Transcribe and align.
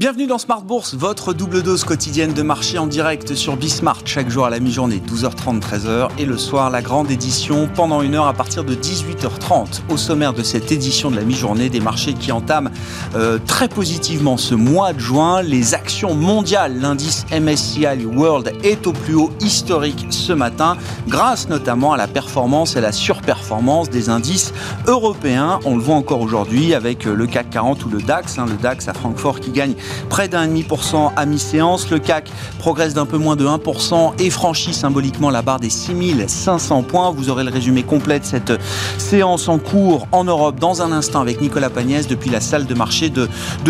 Bienvenue 0.00 0.28
dans 0.28 0.38
Smart 0.38 0.62
Bourse, 0.62 0.94
votre 0.94 1.32
double 1.32 1.60
dose 1.60 1.82
quotidienne 1.82 2.32
de 2.32 2.42
marché 2.42 2.78
en 2.78 2.86
direct 2.86 3.34
sur 3.34 3.56
Bismart, 3.56 4.02
chaque 4.04 4.30
jour 4.30 4.46
à 4.46 4.50
la 4.50 4.60
mi-journée, 4.60 5.02
12h30, 5.04 5.60
13h, 5.60 6.10
et 6.20 6.24
le 6.24 6.38
soir, 6.38 6.70
la 6.70 6.82
grande 6.82 7.10
édition 7.10 7.68
pendant 7.74 8.02
une 8.02 8.14
heure 8.14 8.28
à 8.28 8.32
partir 8.32 8.62
de 8.62 8.76
18h30. 8.76 9.80
Au 9.88 9.96
sommaire 9.96 10.34
de 10.34 10.44
cette 10.44 10.70
édition 10.70 11.10
de 11.10 11.16
la 11.16 11.22
mi-journée, 11.22 11.68
des 11.68 11.80
marchés 11.80 12.14
qui 12.14 12.30
entament 12.30 12.70
euh, 13.16 13.40
très 13.44 13.66
positivement 13.68 14.36
ce 14.36 14.54
mois 14.54 14.92
de 14.92 15.00
juin. 15.00 15.42
Les 15.42 15.74
actions 15.74 16.14
mondiales, 16.14 16.78
l'indice 16.78 17.26
MSCI 17.32 18.06
World 18.06 18.52
est 18.62 18.86
au 18.86 18.92
plus 18.92 19.16
haut 19.16 19.32
historique 19.40 20.06
ce 20.10 20.32
matin, 20.32 20.76
grâce 21.08 21.48
notamment 21.48 21.92
à 21.92 21.96
la 21.96 22.06
performance 22.06 22.76
et 22.76 22.80
la 22.80 22.92
surperformance 22.92 23.90
des 23.90 24.10
indices 24.10 24.54
européens. 24.86 25.58
On 25.64 25.74
le 25.74 25.82
voit 25.82 25.96
encore 25.96 26.20
aujourd'hui 26.20 26.72
avec 26.72 27.04
le 27.04 27.26
CAC 27.26 27.50
40 27.50 27.84
ou 27.84 27.88
le 27.88 28.00
DAX, 28.00 28.38
hein, 28.38 28.46
le 28.48 28.54
DAX 28.54 28.86
à 28.86 28.94
Francfort 28.94 29.40
qui 29.40 29.50
gagne 29.50 29.74
près 30.08 30.28
d'un 30.28 30.46
demi 30.46 30.62
pour 30.62 30.84
cent 30.84 31.12
à 31.16 31.26
mi-séance. 31.26 31.90
Le 31.90 31.98
CAC 31.98 32.30
progresse 32.58 32.94
d'un 32.94 33.06
peu 33.06 33.18
moins 33.18 33.36
de 33.36 33.46
1% 33.46 34.12
et 34.18 34.30
franchit 34.30 34.74
symboliquement 34.74 35.30
la 35.30 35.42
barre 35.42 35.60
des 35.60 35.70
6500 35.70 36.82
points. 36.82 37.10
Vous 37.10 37.30
aurez 37.30 37.44
le 37.44 37.50
résumé 37.50 37.82
complet 37.82 38.20
de 38.20 38.24
cette 38.24 38.52
séance 38.98 39.48
en 39.48 39.58
cours 39.58 40.08
en 40.12 40.24
Europe 40.24 40.58
dans 40.58 40.82
un 40.82 40.92
instant 40.92 41.20
avec 41.20 41.40
Nicolas 41.40 41.70
Pagnès 41.70 42.06
depuis 42.06 42.30
la 42.30 42.40
salle 42.40 42.66
de 42.66 42.74
marché 42.74 43.10
de, 43.10 43.28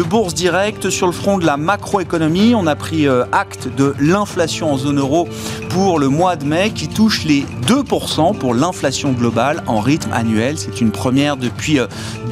Bourse 0.08 0.34
Direct. 0.34 0.91
Sur 0.91 1.06
le 1.06 1.12
front 1.12 1.38
de 1.38 1.44
la 1.44 1.56
macroéconomie, 1.56 2.55
on 2.55 2.66
a 2.66 2.77
pris 2.77 3.06
euh, 3.06 3.24
acte 3.32 3.69
de 3.77 3.94
l'inflation 4.00 4.72
en 4.72 4.78
zone 4.78 4.98
euro 4.98 5.28
pour 5.69 5.98
le 5.98 6.08
mois 6.08 6.36
de 6.36 6.44
mai 6.44 6.70
qui 6.74 6.88
touche 6.88 7.24
les 7.24 7.44
2% 7.66 8.36
pour 8.38 8.55
l'inflation 8.55 9.12
globale 9.12 9.62
en 9.66 9.80
rythme 9.80 10.12
annuel. 10.12 10.56
C'est 10.58 10.80
une 10.80 10.91
première 10.91 11.36
depuis 11.36 11.78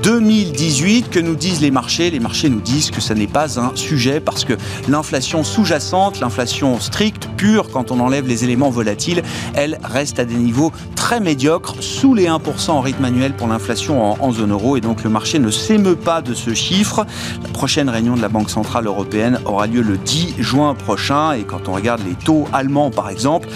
2018 0.03 1.05
euh, 1.05 1.09
que 1.11 1.21
nous 1.21 1.35
disent 1.35 1.61
les 1.61 1.71
marchés. 1.71 2.11
Les 2.11 2.21
marchés 2.21 2.49
nous 2.49 2.61
disent 2.61 2.91
que 2.91 3.01
ça 3.01 3.15
n'est 3.15 3.27
pas 3.27 3.61
un 3.61 3.73
sujet 3.79 4.21
parce 4.21 4.45
que 4.45 4.55
l'inflation 4.89 5.45
sous-jacente, 5.45 6.21
l'inflation 6.21 6.81
stricte, 6.81 7.29
pure, 7.37 7.71
quand 7.71 7.91
on 7.91 8.01
enlève 8.01 8.27
les 8.27 8.45
éléments 8.45 8.71
volatiles, 8.71 9.23
elle 9.55 9.79
reste 9.85 10.19
à 10.19 10.25
des 10.25 10.35
niveaux 10.35 10.73
très 10.95 11.21
médiocres, 11.21 11.77
sous 11.81 12.15
les 12.15 12.27
1% 12.27 12.71
en 12.71 12.81
rythme 12.81 13.05
annuel 13.05 13.33
pour 13.35 13.47
l'inflation 13.47 14.23
en, 14.23 14.33
zone 14.33 14.51
euro. 14.51 14.77
Et 14.77 14.81
donc 14.81 15.05
le 15.05 15.11
marché 15.11 15.39
ne 15.39 15.51
s'émeut 15.51 15.97
pas 15.97 16.21
de 16.21 16.35
ce 16.35 16.55
chiffre. 16.55 17.07
La 17.43 17.49
prochaine 17.51 17.89
réunion 17.89 18.17
de 18.17 18.23
la 18.23 18.29
Banque 18.29 18.51
Centrale 18.51 18.87
Européenne 18.87 19.39
aura 19.45 19.67
lieu 19.67 19.83
le 19.83 19.97
10 19.99 20.35
juin 20.39 20.75
prochain. 20.75 21.33
Et 21.33 21.45
quand 21.45 21.69
on 21.69 21.73
regarde 21.73 22.03
les 22.07 22.15
taux 22.15 22.49
allemands, 22.53 22.91
par 22.91 23.09
exemple, 23.09 23.49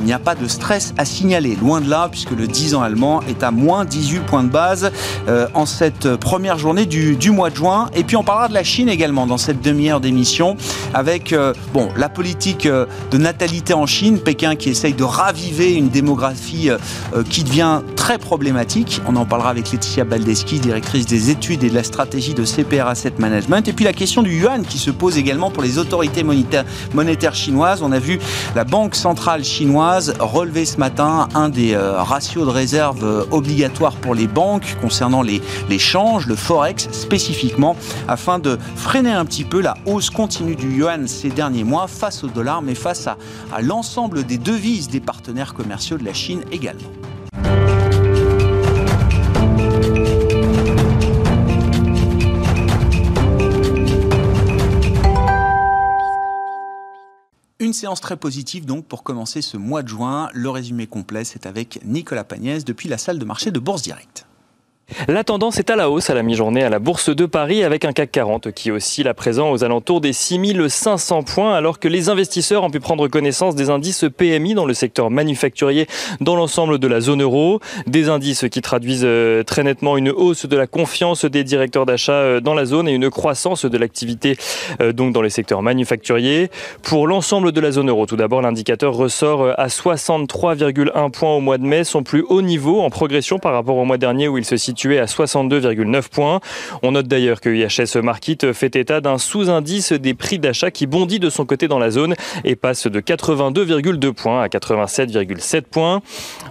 il 0.00 0.04
n'y 0.04 0.12
a 0.12 0.18
pas 0.18 0.34
de 0.34 0.48
stress 0.48 0.94
à 0.98 1.04
signaler. 1.04 1.56
Loin 1.56 1.80
de 1.80 1.88
là, 1.88 2.08
puisque 2.10 2.32
le 2.32 2.46
10 2.46 2.74
ans 2.74 2.82
allemand 2.82 3.20
est 3.28 3.42
à 3.42 3.50
moins 3.50 3.84
18 3.84 4.20
points 4.20 4.42
de 4.42 4.50
base 4.50 4.90
euh, 5.28 5.46
en 5.54 5.66
cette 5.66 6.16
première 6.16 6.58
journée 6.58 6.86
du, 6.86 7.16
du 7.16 7.30
mois 7.30 7.50
de 7.50 7.56
juin. 7.56 7.88
Et 7.94 8.04
puis 8.04 8.16
on 8.16 8.24
parlera 8.24 8.48
de 8.48 8.54
la 8.54 8.64
Chine 8.64 8.88
également 8.88 9.26
dans 9.26 9.38
cette 9.38 9.60
demi-heure 9.66 10.00
d'émission 10.00 10.56
avec 10.94 11.32
euh, 11.32 11.52
la 11.96 12.08
politique 12.08 12.66
euh, 12.66 12.86
de 13.10 13.18
natalité 13.18 13.74
en 13.74 13.86
Chine, 13.86 14.20
Pékin 14.20 14.54
qui 14.54 14.70
essaye 14.70 14.94
de 14.94 15.02
raviver 15.02 15.74
une 15.74 15.88
démographie 15.88 16.70
euh, 16.70 16.78
qui 17.28 17.42
devient 17.42 17.80
très 18.06 18.18
problématique. 18.18 19.00
On 19.08 19.16
en 19.16 19.26
parlera 19.26 19.50
avec 19.50 19.72
Laetitia 19.72 20.04
Baldeschi, 20.04 20.60
directrice 20.60 21.06
des 21.06 21.30
études 21.30 21.64
et 21.64 21.70
de 21.70 21.74
la 21.74 21.82
stratégie 21.82 22.34
de 22.34 22.44
CPR 22.44 22.86
Asset 22.86 23.14
Management. 23.18 23.66
Et 23.66 23.72
puis 23.72 23.84
la 23.84 23.92
question 23.92 24.22
du 24.22 24.42
yuan 24.42 24.64
qui 24.64 24.78
se 24.78 24.92
pose 24.92 25.18
également 25.18 25.50
pour 25.50 25.64
les 25.64 25.78
autorités 25.78 26.22
monétaires 26.22 27.34
chinoises. 27.34 27.82
On 27.82 27.90
a 27.90 27.98
vu 27.98 28.20
la 28.54 28.62
Banque 28.62 28.94
centrale 28.94 29.42
chinoise 29.42 30.14
relever 30.20 30.66
ce 30.66 30.76
matin 30.76 31.26
un 31.34 31.48
des 31.48 31.76
ratios 31.76 32.46
de 32.46 32.52
réserve 32.52 33.26
obligatoires 33.32 33.96
pour 33.96 34.14
les 34.14 34.28
banques 34.28 34.76
concernant 34.80 35.22
les, 35.22 35.40
changes, 35.80 36.28
le 36.28 36.36
forex 36.36 36.88
spécifiquement, 36.92 37.74
afin 38.06 38.38
de 38.38 38.56
freiner 38.76 39.10
un 39.10 39.24
petit 39.24 39.42
peu 39.42 39.60
la 39.60 39.74
hausse 39.84 40.10
continue 40.10 40.54
du 40.54 40.76
yuan 40.76 41.08
ces 41.08 41.30
derniers 41.30 41.64
mois 41.64 41.88
face 41.88 42.22
au 42.22 42.28
dollar, 42.28 42.62
mais 42.62 42.76
face 42.76 43.08
à 43.08 43.16
l'ensemble 43.62 44.22
des 44.22 44.38
devises 44.38 44.88
des 44.90 45.00
partenaires 45.00 45.54
commerciaux 45.54 45.98
de 45.98 46.04
la 46.04 46.14
Chine 46.14 46.42
également. 46.52 46.92
Une 57.66 57.72
séance 57.72 58.00
très 58.00 58.16
positive 58.16 58.64
donc 58.64 58.86
pour 58.86 59.02
commencer 59.02 59.42
ce 59.42 59.56
mois 59.56 59.82
de 59.82 59.88
juin. 59.88 60.28
Le 60.32 60.50
résumé 60.50 60.86
complet, 60.86 61.24
c'est 61.24 61.46
avec 61.46 61.80
Nicolas 61.84 62.22
Pagnès 62.22 62.64
depuis 62.64 62.88
la 62.88 62.96
salle 62.96 63.18
de 63.18 63.24
marché 63.24 63.50
de 63.50 63.58
Bourse 63.58 63.82
Direct. 63.82 64.25
La 65.08 65.24
tendance 65.24 65.58
est 65.58 65.68
à 65.68 65.74
la 65.74 65.90
hausse 65.90 66.10
à 66.10 66.14
la 66.14 66.22
mi-journée 66.22 66.62
à 66.62 66.70
la 66.70 66.78
Bourse 66.78 67.10
de 67.10 67.26
Paris 67.26 67.64
avec 67.64 67.84
un 67.84 67.92
CAC 67.92 68.12
40 68.12 68.52
qui 68.52 68.70
oscille 68.70 69.08
à 69.08 69.14
présent 69.14 69.50
aux 69.50 69.64
alentours 69.64 70.00
des 70.00 70.12
6500 70.12 71.24
points 71.24 71.54
alors 71.54 71.80
que 71.80 71.88
les 71.88 72.08
investisseurs 72.08 72.62
ont 72.62 72.70
pu 72.70 72.78
prendre 72.78 73.08
connaissance 73.08 73.56
des 73.56 73.68
indices 73.68 74.04
PMI 74.16 74.54
dans 74.54 74.64
le 74.64 74.74
secteur 74.74 75.10
manufacturier 75.10 75.88
dans 76.20 76.36
l'ensemble 76.36 76.78
de 76.78 76.86
la 76.86 77.00
zone 77.00 77.22
euro. 77.22 77.58
Des 77.88 78.08
indices 78.08 78.46
qui 78.48 78.62
traduisent 78.62 79.02
euh, 79.04 79.42
très 79.42 79.64
nettement 79.64 79.96
une 79.96 80.08
hausse 80.08 80.46
de 80.46 80.56
la 80.56 80.68
confiance 80.68 81.24
des 81.24 81.42
directeurs 81.42 81.84
d'achat 81.84 82.12
euh, 82.12 82.40
dans 82.40 82.54
la 82.54 82.64
zone 82.64 82.88
et 82.88 82.92
une 82.92 83.10
croissance 83.10 83.64
de 83.64 83.78
l'activité 83.78 84.36
euh, 84.80 84.92
donc 84.92 85.12
dans 85.12 85.22
les 85.22 85.30
secteurs 85.30 85.62
manufacturiers. 85.62 86.48
Pour 86.84 87.08
l'ensemble 87.08 87.50
de 87.50 87.60
la 87.60 87.72
zone 87.72 87.90
euro, 87.90 88.06
tout 88.06 88.16
d'abord, 88.16 88.40
l'indicateur 88.40 88.94
ressort 88.94 89.52
à 89.58 89.66
63,1 89.66 91.10
points 91.10 91.34
au 91.34 91.40
mois 91.40 91.58
de 91.58 91.64
mai, 91.64 91.82
son 91.82 92.04
plus 92.04 92.24
haut 92.28 92.42
niveau 92.42 92.82
en 92.82 92.90
progression 92.90 93.40
par 93.40 93.52
rapport 93.52 93.76
au 93.76 93.84
mois 93.84 93.98
dernier 93.98 94.28
où 94.28 94.38
il 94.38 94.44
se 94.44 94.56
situe 94.56 94.75
à 94.84 95.06
62,9 95.06 96.08
points. 96.10 96.40
On 96.82 96.92
note 96.92 97.08
d'ailleurs 97.08 97.40
que 97.40 97.48
IHS 97.48 98.02
Market 98.02 98.52
fait 98.52 98.76
état 98.76 99.00
d'un 99.00 99.18
sous-indice 99.18 99.92
des 99.92 100.14
prix 100.14 100.38
d'achat 100.38 100.70
qui 100.70 100.86
bondit 100.86 101.18
de 101.18 101.30
son 101.30 101.46
côté 101.46 101.66
dans 101.68 101.78
la 101.78 101.90
zone 101.90 102.14
et 102.44 102.56
passe 102.56 102.86
de 102.86 103.00
82,2 103.00 104.12
points 104.12 104.42
à 104.42 104.48
87,7 104.48 105.62
points. 105.62 106.02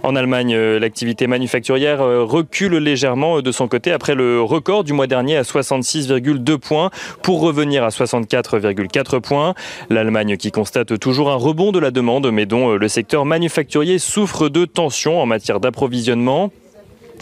En 0.02 0.16
Allemagne, 0.16 0.54
euh, 0.54 0.78
l'activité 0.78 1.26
manufacturière 1.26 2.02
euh, 2.02 2.24
recule 2.24 2.76
légèrement 2.76 3.40
de 3.40 3.52
son 3.52 3.68
côté 3.68 3.92
après 3.92 4.14
le 4.14 4.42
record 4.42 4.84
du 4.84 4.92
mois 4.92 5.06
dernier 5.06 5.36
à 5.36 5.42
66,2 5.42 6.58
points 6.58 6.90
pour 7.22 7.40
revenir 7.40 7.84
à 7.84 7.88
64,4 7.88 9.20
points. 9.20 9.54
L'Allemagne 9.90 10.36
qui 10.36 10.50
constate 10.50 10.98
toujours 10.98 11.30
un 11.30 11.36
rebond 11.36 11.72
de 11.72 11.78
la 11.78 11.90
demande 11.90 12.30
mais 12.32 12.46
dont 12.46 12.72
euh, 12.72 12.76
le 12.76 12.88
secteur 12.88 13.24
manufacturier 13.24 13.98
souffre 13.98 14.48
de 14.48 14.64
tensions 14.64 15.20
en 15.20 15.26
matière 15.26 15.60
d'approvisionnement. 15.60 16.50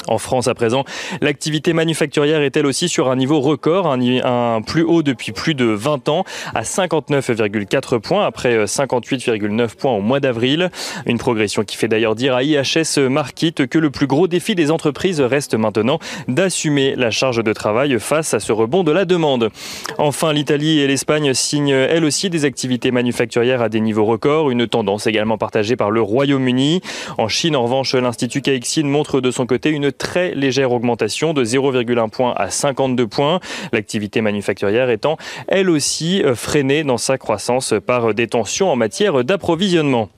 En 0.06 0.18
France, 0.18 0.48
à 0.48 0.54
présent, 0.54 0.84
l'activité 1.20 1.72
manufacturière 1.72 2.40
est 2.42 2.56
elle 2.56 2.66
aussi 2.66 2.88
sur 2.88 3.10
un 3.10 3.16
niveau 3.16 3.40
record, 3.40 3.90
un, 3.90 4.60
plus 4.62 4.82
haut 4.82 5.02
depuis 5.02 5.32
plus 5.32 5.54
de 5.54 5.64
20 5.64 6.08
ans, 6.08 6.24
à 6.54 6.62
59,4 6.62 8.00
points, 8.00 8.26
après 8.26 8.64
58,9 8.64 9.62
euh, 9.62 9.66
points 9.78 9.92
au 9.92 10.00
mois 10.00 10.20
d'avril. 10.20 10.70
Une 11.06 11.18
progression 11.18 11.64
qui 11.64 11.76
fait 11.76 11.88
d'ailleurs 11.88 12.14
dire 12.14 12.34
à 12.34 12.42
IHS 12.42 12.98
Market 13.08 13.66
que 13.66 13.78
le 13.78 13.90
plus 13.90 14.06
gros 14.06 14.28
défi 14.28 14.54
des 14.54 14.70
entreprises 14.70 15.20
reste 15.20 15.54
maintenant 15.54 15.98
d'assumer 16.28 16.94
la 16.96 17.10
charge 17.10 17.42
de 17.42 17.52
travail 17.52 17.98
face 17.98 18.34
à 18.34 18.40
ce 18.40 18.52
rebond 18.52 18.84
de 18.84 18.92
la 18.92 19.04
demande. 19.04 19.50
Enfin, 19.98 20.32
l'Italie 20.32 20.80
et 20.80 20.86
l'Espagne 20.86 21.32
signent 21.34 21.70
elles 21.70 22.04
aussi 22.04 22.30
des 22.30 22.44
activités 22.44 22.90
manufacturières 22.90 23.62
à 23.62 23.68
des 23.68 23.80
niveaux 23.80 24.04
records, 24.04 24.50
une 24.50 24.66
tendance 24.66 25.06
également 25.06 25.38
partagée 25.38 25.76
par 25.76 25.90
le 25.90 26.02
Royaume-Uni. 26.02 26.82
En 27.18 27.28
Chine, 27.28 27.56
en 27.56 27.62
revanche, 27.64 27.94
l'Institut 27.94 28.42
Caixin 28.42 28.86
montre 28.86 29.20
de 29.20 29.30
son 29.30 29.46
côté 29.46 29.70
une 29.70 29.83
très 29.92 30.34
légère 30.34 30.72
augmentation 30.72 31.34
de 31.34 31.44
0,1 31.44 32.10
point 32.10 32.32
à 32.36 32.50
52 32.50 33.06
points. 33.06 33.40
L'activité 33.72 34.20
manufacturière 34.20 34.90
étant 34.90 35.16
elle 35.48 35.70
aussi 35.70 36.22
euh, 36.22 36.34
freinée 36.34 36.84
dans 36.84 36.98
sa 36.98 37.18
croissance 37.18 37.74
par 37.86 38.14
des 38.14 38.26
tensions 38.26 38.70
en 38.70 38.76
matière 38.76 39.24
d'approvisionnement. 39.24 40.08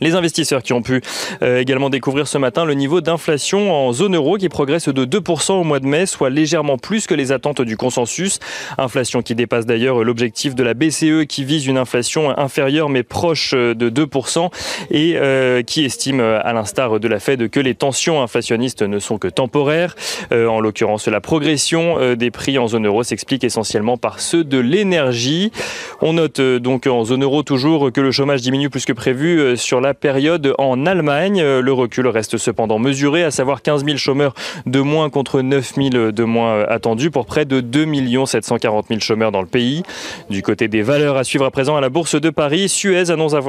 Les 0.00 0.14
investisseurs 0.14 0.62
qui 0.62 0.72
ont 0.72 0.82
pu 0.82 1.00
euh, 1.42 1.58
également 1.60 1.90
découvrir 1.90 2.28
ce 2.28 2.38
matin 2.38 2.64
le 2.64 2.74
niveau 2.74 3.00
d'inflation 3.00 3.72
en 3.72 3.92
zone 3.92 4.14
euro 4.14 4.36
qui 4.36 4.48
progresse 4.48 4.88
de 4.88 5.04
2% 5.04 5.52
au 5.52 5.64
mois 5.64 5.80
de 5.80 5.86
mai, 5.86 6.06
soit 6.06 6.30
légèrement 6.30 6.78
plus 6.78 7.06
que 7.06 7.14
les 7.14 7.32
attentes 7.32 7.62
du 7.62 7.76
consensus. 7.76 8.38
Inflation 8.78 9.22
qui 9.22 9.34
dépasse 9.34 9.66
d'ailleurs 9.66 10.04
l'objectif 10.04 10.54
de 10.54 10.62
la 10.62 10.74
BCE 10.74 11.26
qui 11.28 11.44
vise 11.44 11.66
une 11.66 11.78
inflation 11.78 12.36
inférieure 12.38 12.88
mais 12.88 13.02
proche 13.02 13.54
de 13.54 13.90
2% 13.90 14.50
et 14.90 15.14
euh, 15.16 15.62
qui 15.62 15.84
estime, 15.84 16.20
à 16.20 16.52
l'instar 16.52 17.00
de 17.00 17.08
la 17.08 17.18
Fed, 17.18 17.50
que 17.50 17.60
les 17.60 17.74
tensions 17.74 18.22
inflationnistes 18.22 18.82
ne 18.82 18.98
sont 18.98 19.18
que 19.18 19.28
temporaires. 19.28 19.96
Euh, 20.32 20.46
en 20.46 20.60
l'occurrence, 20.60 21.08
la 21.08 21.20
progression 21.20 22.14
des 22.14 22.30
prix 22.30 22.58
en 22.58 22.68
zone 22.68 22.86
euro 22.86 23.02
s'explique 23.02 23.44
essentiellement 23.44 23.96
par 23.96 24.20
ceux 24.20 24.44
de 24.44 24.58
l'énergie. 24.58 25.50
On 26.00 26.14
note 26.14 26.40
donc 26.40 26.86
en 26.86 27.04
zone 27.04 27.24
euro 27.24 27.42
toujours 27.42 27.92
que 27.92 28.00
le 28.00 28.10
chômage 28.12 28.42
diminue 28.42 28.70
plus 28.70 28.84
que 28.84 28.92
prévu 28.92 29.56
sur 29.56 29.80
la 29.80 29.87
la 29.88 29.94
période 29.94 30.52
en 30.58 30.84
Allemagne. 30.84 31.42
Le 31.42 31.72
recul 31.72 32.06
reste 32.08 32.36
cependant 32.36 32.78
mesuré, 32.78 33.24
à 33.24 33.30
savoir 33.30 33.62
15 33.62 33.86
000 33.86 33.96
chômeurs 33.96 34.34
de 34.66 34.80
moins 34.80 35.08
contre 35.08 35.40
9 35.40 35.74
000 35.76 36.12
de 36.12 36.24
moins 36.24 36.64
attendus 36.64 37.10
pour 37.10 37.24
près 37.24 37.46
de 37.46 37.62
2 37.62 37.86
740 38.26 38.86
000 38.88 39.00
chômeurs 39.00 39.32
dans 39.32 39.40
le 39.40 39.46
pays. 39.46 39.82
Du 40.28 40.42
côté 40.42 40.68
des 40.68 40.82
valeurs 40.82 41.16
à 41.16 41.24
suivre 41.24 41.46
à 41.46 41.50
présent 41.50 41.74
à 41.74 41.80
la 41.80 41.88
Bourse 41.88 42.20
de 42.20 42.28
Paris, 42.28 42.68
Suez 42.68 43.04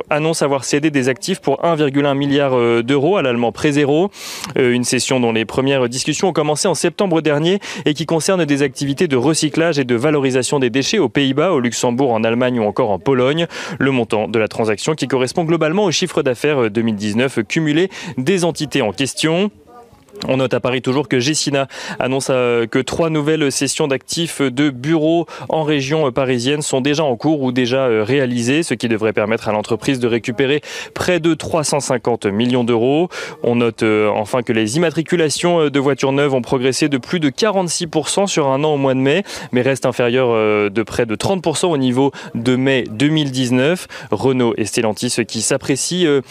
annonce 0.10 0.42
avoir 0.42 0.64
cédé 0.64 0.92
des 0.92 1.10
actifs 1.10 1.42
pour 1.42 1.62
1,1 1.62 2.16
milliard 2.16 2.54
euh, 2.54 2.84
d'euros 2.84 3.18
à 3.18 3.22
l'allemand 3.22 3.52
Prézéro. 3.52 4.12
Euh, 4.58 4.72
une 4.72 4.86
session 4.86 5.20
dont 5.20 5.34
les 5.34 5.44
premières 5.44 5.90
discussions 5.90 6.30
ont 6.30 6.34
commencé 6.34 6.70
en 6.70 6.74
septembre 6.74 7.20
dernier 7.20 7.60
et 7.86 7.94
qui 7.94 8.06
concerne 8.06 8.46
des 8.46 8.62
activités 8.62 9.10
de 9.10 9.18
recyclage 9.18 9.78
et 9.78 9.84
de 9.84 9.96
valorisation 9.96 10.60
des 10.60 10.70
déchets 10.70 11.00
aux 11.00 11.10
Pays-Bas, 11.10 11.52
au 11.52 11.60
Luxembourg, 11.60 12.14
en 12.14 12.24
Allemagne 12.24 12.62
ou 12.62 12.64
encore 12.64 12.92
en 12.92 13.00
Pologne. 13.00 13.46
Le 13.78 13.92
montant 13.92 14.30
de 14.30 14.40
la 14.40 14.48
transaction 14.48 14.96
qui 14.96 15.10
correspond 15.10 15.44
globalement 15.44 15.84
au 15.84 15.92
chiffre 15.92 16.24
d'affaires 16.24 16.29
2019 16.70 17.44
cumulé 17.48 17.90
des 18.18 18.46
entités 18.46 18.82
en 18.82 18.92
question. 18.92 19.52
On 20.28 20.38
note 20.38 20.54
à 20.54 20.60
Paris 20.60 20.82
toujours 20.82 21.08
que 21.08 21.20
Gessina 21.20 21.68
annonce 21.98 22.28
euh, 22.30 22.68
que 22.68 22.80
trois 22.80 23.10
nouvelles 23.10 23.52
sessions 23.52 23.88
d'actifs 23.88 24.42
de 24.42 24.70
bureaux 24.70 25.26
en 25.48 25.64
région 25.64 26.12
parisienne 26.12 26.62
sont 26.62 26.82
déjà 26.82 27.04
en 27.04 27.16
cours 27.16 27.42
ou 27.42 27.52
déjà 27.52 27.88
euh, 27.88 28.04
réalisées, 28.04 28.64
ce 28.64 28.74
qui 28.74 28.90
devrait 28.90 29.14
permettre 29.14 29.48
à 29.48 29.54
l'entreprise 29.54 30.00
de 30.00 30.08
récupérer 30.08 30.62
près 30.94 31.20
de 31.20 31.34
350 31.34 32.26
millions 32.26 32.66
d'euros. 32.66 33.08
On 33.44 33.56
note 33.56 33.84
euh, 33.84 34.10
enfin 34.10 34.42
que 34.42 34.52
les 34.52 34.76
immatriculations 34.76 35.70
de 35.70 35.80
voitures 35.80 36.12
neuves 36.12 36.34
ont 36.34 36.42
progressé 36.42 36.90
de 36.90 36.98
plus 36.98 37.20
de 37.20 37.30
46% 37.30 38.28
sur 38.28 38.48
un 38.48 38.64
an 38.64 38.74
au 38.74 38.78
mois 38.78 38.94
de 38.94 39.00
mai, 39.00 39.24
mais 39.52 39.62
restent 39.62 39.86
inférieures 39.86 40.70
de 40.70 40.84
près 40.84 41.06
de 41.06 41.16
30% 41.16 41.68
au 41.68 41.78
niveau 41.78 42.12
de 42.36 42.56
mai 42.56 42.84
2019. 42.90 43.88
Renault 44.12 44.54
et 44.58 44.66
Stellantis 44.66 45.16
qui 45.28 45.42
s'apprécient 45.42 46.22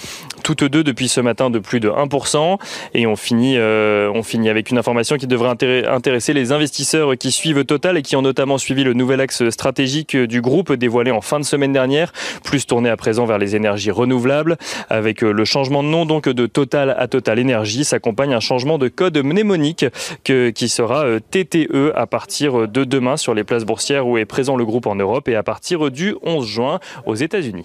toutes 0.42 0.64
deux 0.64 0.84
depuis 0.84 1.08
ce 1.08 1.20
matin 1.20 1.50
de 1.50 1.58
plus 1.58 1.80
de 1.80 1.88
1%. 1.88 2.58
Et 2.94 3.06
on 3.06 3.16
finit 3.16 3.56
euh, 3.78 4.10
on 4.14 4.22
finit 4.22 4.48
avec 4.48 4.70
une 4.70 4.78
information 4.78 5.16
qui 5.16 5.26
devrait 5.26 5.50
intéresser 5.86 6.32
les 6.32 6.52
investisseurs 6.52 7.16
qui 7.16 7.32
suivent 7.32 7.64
Total 7.64 7.96
et 7.96 8.02
qui 8.02 8.16
ont 8.16 8.22
notamment 8.22 8.58
suivi 8.58 8.84
le 8.84 8.92
nouvel 8.92 9.20
axe 9.20 9.48
stratégique 9.50 10.16
du 10.16 10.40
groupe 10.40 10.72
dévoilé 10.72 11.10
en 11.10 11.20
fin 11.20 11.38
de 11.38 11.44
semaine 11.44 11.72
dernière, 11.72 12.12
plus 12.44 12.66
tourné 12.66 12.88
à 12.88 12.96
présent 12.96 13.24
vers 13.24 13.38
les 13.38 13.56
énergies 13.56 13.90
renouvelables. 13.90 14.56
Avec 14.88 15.22
euh, 15.22 15.32
le 15.32 15.44
changement 15.44 15.82
de 15.82 15.88
nom 15.88 16.06
donc 16.06 16.28
de 16.28 16.46
Total 16.46 16.94
à 16.98 17.08
Total 17.08 17.38
Énergie, 17.38 17.84
s'accompagne 17.84 18.34
un 18.34 18.40
changement 18.40 18.78
de 18.78 18.88
code 18.88 19.18
mnémonique 19.18 19.86
qui 20.24 20.68
sera 20.68 21.04
euh, 21.04 21.20
TTE 21.20 21.92
à 21.94 22.06
partir 22.06 22.68
de 22.68 22.84
demain 22.84 23.16
sur 23.16 23.34
les 23.34 23.44
places 23.44 23.64
boursières 23.64 24.06
où 24.06 24.18
est 24.18 24.24
présent 24.24 24.56
le 24.56 24.64
groupe 24.64 24.86
en 24.86 24.94
Europe 24.94 25.28
et 25.28 25.36
à 25.36 25.42
partir 25.42 25.90
du 25.90 26.14
11 26.22 26.46
juin 26.46 26.80
aux 27.06 27.14
États-Unis. 27.14 27.64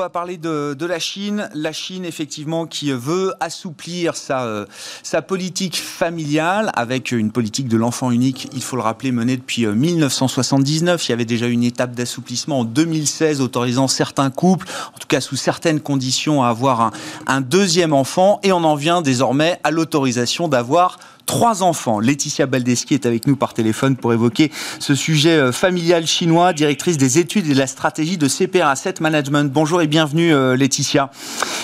Va 0.00 0.08
parler 0.08 0.38
de, 0.38 0.86
la 0.86 0.98
Chine. 0.98 1.50
La 1.52 1.72
Chine, 1.72 2.06
effectivement, 2.06 2.66
qui 2.66 2.90
veut 2.90 3.34
assouplir 3.38 4.16
sa, 4.16 4.44
euh, 4.44 4.64
sa 5.02 5.20
politique 5.20 5.76
familiale 5.76 6.70
avec 6.74 7.12
une 7.12 7.30
politique 7.30 7.68
de 7.68 7.76
l'enfant 7.76 8.10
unique, 8.10 8.48
il 8.54 8.62
faut 8.62 8.76
le 8.76 8.82
rappeler, 8.82 9.12
menée 9.12 9.36
depuis 9.36 9.66
1979. 9.66 11.00
Euh, 11.00 11.04
il 11.06 11.10
y 11.10 11.12
avait 11.12 11.26
déjà 11.26 11.48
une 11.48 11.62
étape 11.62 11.94
d'assouplissement 11.94 12.60
en 12.60 12.64
2016 12.64 13.42
autorisant 13.42 13.88
certains 13.88 14.30
couples, 14.30 14.66
en 14.94 14.98
tout 14.98 15.06
cas 15.06 15.20
sous 15.20 15.36
certaines 15.36 15.80
conditions, 15.80 16.42
à 16.42 16.48
avoir 16.48 16.92
un 17.26 17.40
deuxième 17.42 17.92
enfant. 17.92 18.40
Et 18.42 18.52
on 18.52 18.64
en 18.64 18.76
vient 18.76 19.02
désormais 19.02 19.60
à 19.64 19.70
l'autorisation 19.70 20.48
d'avoir 20.48 20.98
trois 21.30 21.62
enfants. 21.62 22.00
Laetitia 22.00 22.46
Baldeschi 22.46 22.94
est 22.94 23.06
avec 23.06 23.28
nous 23.28 23.36
par 23.36 23.54
téléphone 23.54 23.94
pour 23.94 24.12
évoquer 24.12 24.50
ce 24.80 24.96
sujet 24.96 25.36
euh, 25.36 25.52
familial 25.52 26.04
chinois, 26.04 26.52
directrice 26.52 26.98
des 26.98 27.20
études 27.20 27.46
et 27.46 27.54
de 27.54 27.58
la 27.58 27.68
stratégie 27.68 28.18
de 28.18 28.26
CPR 28.26 28.66
Asset 28.66 28.94
Management. 28.98 29.48
Bonjour 29.52 29.80
et 29.80 29.86
bienvenue 29.86 30.34
euh, 30.34 30.56
Laetitia. 30.56 31.12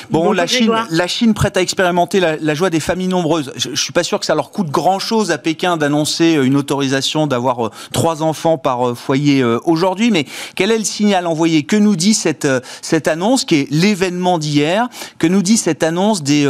Bon, 0.09 0.31
la 0.31 0.47
Chine, 0.47 0.73
la 0.89 1.09
Chine 1.09 1.35
prête 1.35 1.57
à 1.57 1.63
expérimenter 1.63 2.21
la, 2.21 2.55
joie 2.55 2.71
des 2.71 2.79
familles 2.79 3.09
nombreuses. 3.09 3.53
Je, 3.57 3.71
ne 3.71 3.75
suis 3.75 3.93
pas 3.93 4.05
sûr 4.05 4.21
que 4.21 4.27
ça 4.27 4.37
leur 4.37 4.53
coûte 4.53 4.71
grand 4.71 5.01
chose 5.01 5.33
à 5.33 5.39
Pékin 5.39 5.77
d'annoncer 5.77 6.37
euh, 6.37 6.45
une 6.45 6.55
autorisation 6.55 7.27
d'avoir 7.27 7.73
trois 7.93 8.23
enfants 8.23 8.59
par 8.59 8.97
foyer 8.97 9.43
aujourd'hui, 9.65 10.13
mais 10.13 10.27
quel 10.55 10.71
est 10.71 10.79
le 10.79 10.85
signal 10.85 11.27
envoyé? 11.27 11.65
Que 11.65 11.75
nous 11.75 11.97
dit 11.97 12.15
cette, 12.15 12.47
cette 12.83 13.09
annonce 13.09 13.45
qui 13.45 13.57
est 13.57 13.69
l'événement 13.73 14.39
d'hier? 14.39 14.89
Que 15.19 15.27
nous 15.27 15.43
dit 15.43 15.57
cette 15.57 15.83
annonce 15.83 16.23
des 16.23 16.49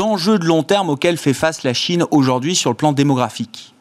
enjeux 0.00 0.38
de 0.38 0.46
long 0.46 0.62
terme 0.62 0.88
auxquels 0.88 1.18
fait 1.18 1.34
face 1.34 1.62
la 1.62 1.74
Chine 1.74 2.06
aujourd'hui? 2.10 2.53
Sur 2.54 2.70
le 2.70 2.76
plan 2.76 2.92
démographique 2.92 3.73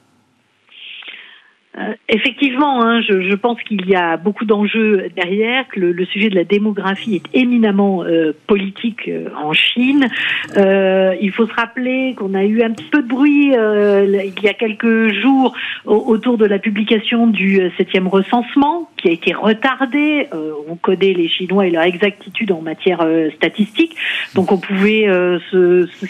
euh, 1.75 1.93
effectivement, 2.07 2.83
hein, 2.83 3.01
je, 3.01 3.33
pense 3.33 3.59
qu'il 3.63 3.87
y 3.87 3.95
a 3.95 4.15
beaucoup 4.15 4.45
d'enjeux 4.45 5.09
derrière, 5.15 5.67
que 5.69 5.79
le, 5.79 6.05
sujet 6.05 6.29
de 6.29 6.35
la 6.35 6.43
démographie 6.43 7.15
est 7.15 7.35
éminemment 7.35 8.03
euh, 8.03 8.31
politique 8.45 9.07
euh, 9.07 9.29
en 9.35 9.53
Chine. 9.53 10.07
il 10.55 11.31
faut 11.31 11.47
se 11.47 11.53
rappeler 11.53 12.13
qu'on 12.15 12.35
a 12.35 12.43
eu 12.43 12.61
un 12.61 12.71
petit 12.71 12.85
peu 12.85 13.01
de 13.01 13.07
bruit 13.07 13.53
il 13.53 14.43
y 14.43 14.47
a 14.47 14.53
quelques 14.53 15.13
jours 15.13 15.55
autour 15.85 16.37
de 16.37 16.45
la 16.45 16.59
publication 16.59 17.27
du 17.27 17.59
septième 17.77 18.07
recensement, 18.07 18.89
qui 18.97 19.09
a 19.09 19.11
été 19.11 19.33
retardé. 19.33 20.27
on 20.67 20.75
connaît 20.75 21.13
les 21.13 21.27
Chinois 21.27 21.65
et 21.67 21.71
leur 21.71 21.83
exactitude 21.83 22.51
en 22.51 22.61
matière 22.61 23.05
statistique, 23.35 23.95
donc 24.35 24.51
on 24.51 24.57
pouvait 24.57 25.07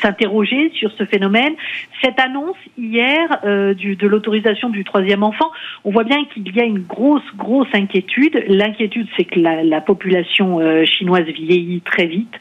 s'interroger 0.02 0.72
sur 0.76 0.92
ce 0.92 1.06
phénomène. 1.06 1.54
Cette 2.02 2.20
annonce 2.20 2.58
hier 2.78 3.40
du, 3.76 3.96
de 3.96 4.08
l'autorisation 4.08 4.70
du 4.70 4.84
troisième 4.84 5.24
enfant 5.24 5.53
on 5.84 5.92
voit 5.92 6.04
bien 6.04 6.24
qu'il 6.26 6.56
y 6.56 6.60
a 6.60 6.66
une 6.66 6.80
grosse, 6.80 7.24
grosse 7.36 7.68
inquiétude. 7.74 8.44
L'inquiétude, 8.48 9.08
c'est 9.18 9.26
que 9.26 9.40
la, 9.40 9.82
population 9.82 10.60
euh, 10.60 10.86
chinoise 10.86 11.26
vieillit 11.26 11.82
très 11.82 12.06
vite, 12.06 12.34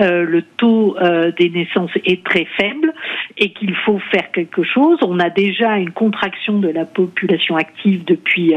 euh, 0.00 0.24
le 0.24 0.42
taux 0.42 0.96
euh, 0.98 1.32
des 1.38 1.50
naissances 1.50 1.90
est 2.04 2.24
très 2.24 2.46
faible 2.56 2.92
et 3.38 3.50
qu'il 3.50 3.74
faut 3.74 3.98
faire 4.10 4.30
quelque 4.32 4.62
chose. 4.62 4.98
On 5.02 5.18
a 5.20 5.30
déjà 5.30 5.76
une 5.76 5.90
contraction 5.90 6.58
de 6.58 6.68
la 6.68 6.84
population 6.84 7.56
active 7.56 8.04
depuis 8.04 8.54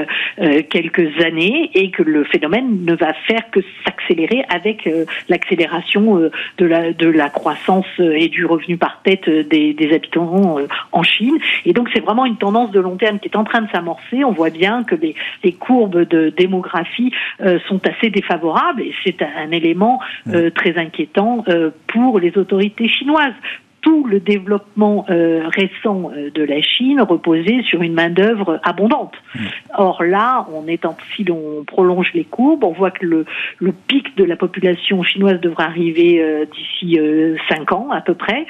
quelques 0.69 1.23
années 1.23 1.69
et 1.73 1.91
que 1.91 2.03
le 2.03 2.23
phénomène 2.23 2.85
ne 2.85 2.93
va 2.93 3.13
faire 3.27 3.49
que 3.51 3.59
s'accélérer 3.85 4.43
avec 4.49 4.89
l'accélération 5.27 6.29
de 6.57 6.65
la, 6.65 6.93
de 6.93 7.07
la 7.07 7.29
croissance 7.29 7.87
et 7.99 8.29
du 8.29 8.45
revenu 8.45 8.77
par 8.77 9.01
tête 9.03 9.29
des, 9.29 9.73
des 9.73 9.93
habitants 9.93 10.57
en 10.91 11.03
Chine. 11.03 11.37
Et 11.65 11.73
donc 11.73 11.89
c'est 11.93 11.99
vraiment 11.99 12.25
une 12.25 12.37
tendance 12.37 12.71
de 12.71 12.79
long 12.79 12.95
terme 12.95 13.19
qui 13.19 13.27
est 13.27 13.35
en 13.35 13.43
train 13.43 13.61
de 13.61 13.69
s'amorcer 13.71 13.99
on 14.23 14.31
voit 14.31 14.49
bien 14.49 14.83
que 14.83 14.95
les, 14.95 15.15
courbes 15.53 16.07
de 16.07 16.29
démographie 16.35 17.11
euh, 17.41 17.59
sont 17.67 17.81
assez 17.85 18.09
défavorables 18.09 18.81
et 18.81 18.93
c'est 19.03 19.21
un, 19.21 19.51
élément 19.51 19.99
euh, 20.27 20.49
très 20.51 20.77
inquiétant 20.77 21.19
euh, 21.19 21.71
pour 21.88 22.19
les 22.19 22.38
autorités 22.38 22.88
chinoises 22.88 23.33
tout 23.81 24.06
le 24.06 24.19
développement 24.19 25.06
récent 25.07 26.11
de 26.35 26.44
la 26.44 26.61
Chine 26.61 26.99
reposait 26.99 27.61
sur 27.64 27.81
une 27.81 27.94
main-d'œuvre 27.94 28.59
abondante. 28.61 29.14
Mm. 29.33 29.40
Or 29.78 30.04
là, 30.04 30.45
on 30.54 30.68
est 30.68 30.83
en, 30.83 30.97
si 31.16 31.23
l'on 31.23 31.64
prolonge 31.66 32.11
les 32.14 32.26
courbes, 32.26 32.66
on 32.66 32.73
voit 32.73 32.92
que 32.92 33.06
le, 33.06 33.26
le, 33.59 33.71
pic 33.71 34.18
de 34.18 34.26
la 34.26 34.35
population 34.35 35.02
chinoise 35.04 35.40
devrait 35.40 35.64
arriver 35.64 36.45
d'ici 36.54 36.99
cinq 37.47 37.71
ans 37.71 37.90
à 37.92 38.02
peu 38.02 38.16
près. 38.16 38.45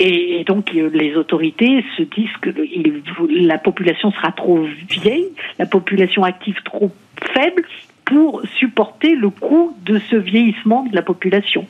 Et, 0.00 0.44
donc 0.44 0.70
euh, 0.74 0.90
les 0.92 1.16
autorités 1.16 1.84
se 1.96 2.02
disent 2.02 2.36
que 2.40 2.50
la 3.30 3.58
population 3.58 4.12
sera 4.12 4.32
trop 4.32 4.64
vieille, 4.88 5.28
la 5.58 5.66
population 5.66 6.22
active 6.22 6.56
trop 6.64 6.92
faible 7.34 7.64
pour 8.04 8.42
supporter 8.58 9.16
le 9.16 9.30
coût 9.30 9.76
de 9.84 9.98
ce 10.10 10.16
vieillissement 10.16 10.84
de 10.84 10.94
la 10.94 11.02
population. 11.02 11.66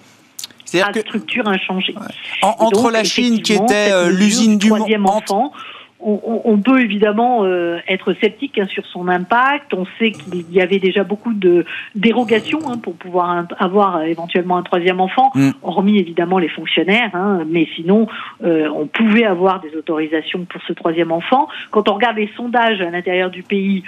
C'est-à-dire 0.70 0.92
que 0.92 1.08
structure 1.08 1.48
inchangée. 1.48 1.94
entre 2.42 2.90
la 2.90 3.04
Chine 3.04 3.40
qui 3.42 3.54
était 3.54 3.92
euh, 3.92 4.10
l'usine 4.10 4.58
du 4.58 4.68
troisième 4.68 5.06
enfant, 5.06 5.52
on, 6.00 6.58
peut 6.58 6.80
évidemment 6.80 7.44
euh, 7.44 7.78
être 7.88 8.12
sceptique 8.14 8.58
hein, 8.58 8.66
sur 8.66 8.86
son 8.86 9.08
impact. 9.08 9.74
On 9.74 9.84
sait 9.98 10.12
qu'il 10.12 10.50
y 10.52 10.60
avait 10.60 10.78
déjà 10.78 11.02
beaucoup 11.02 11.34
de 11.34 11.64
dérogations 11.96 12.60
hein, 12.68 12.78
pour 12.78 12.94
pouvoir 12.94 13.46
avoir 13.58 13.96
euh, 13.96 14.02
éventuellement 14.02 14.56
un 14.56 14.62
troisième 14.62 15.00
enfant, 15.00 15.30
mm. 15.34 15.50
hormis 15.62 15.98
évidemment 15.98 16.38
les 16.38 16.48
fonctionnaires. 16.48 17.10
Hein, 17.14 17.40
mais 17.48 17.66
sinon, 17.74 18.06
euh, 18.44 18.68
on 18.72 18.86
pouvait 18.86 19.24
avoir 19.24 19.60
des 19.60 19.74
autorisations 19.76 20.44
pour 20.44 20.60
ce 20.68 20.72
troisième 20.72 21.10
enfant. 21.10 21.48
Quand 21.72 21.88
on 21.88 21.94
regarde 21.94 22.16
les 22.16 22.30
sondages 22.36 22.80
à 22.80 22.90
l'intérieur 22.90 23.30
du 23.30 23.42
pays, 23.42 23.82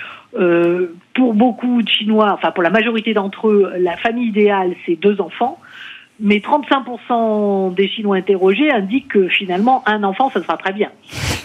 pour 1.14 1.34
beaucoup 1.34 1.82
de 1.82 1.88
Chinois, 1.88 2.30
enfin 2.32 2.52
pour 2.52 2.62
la 2.62 2.70
majorité 2.70 3.14
d'entre 3.14 3.48
eux, 3.48 3.72
la 3.80 3.96
famille 3.96 4.28
idéale, 4.28 4.76
c'est 4.86 4.94
deux 4.94 5.20
enfants 5.20 5.58
mais 6.20 6.38
35% 6.38 7.74
des 7.74 7.88
Chinois 7.88 8.16
interrogés 8.16 8.70
indiquent 8.70 9.08
que 9.08 9.28
finalement 9.28 9.82
un 9.86 10.02
enfant, 10.02 10.30
ça 10.30 10.42
sera 10.42 10.56
très 10.56 10.72
bien. 10.72 10.90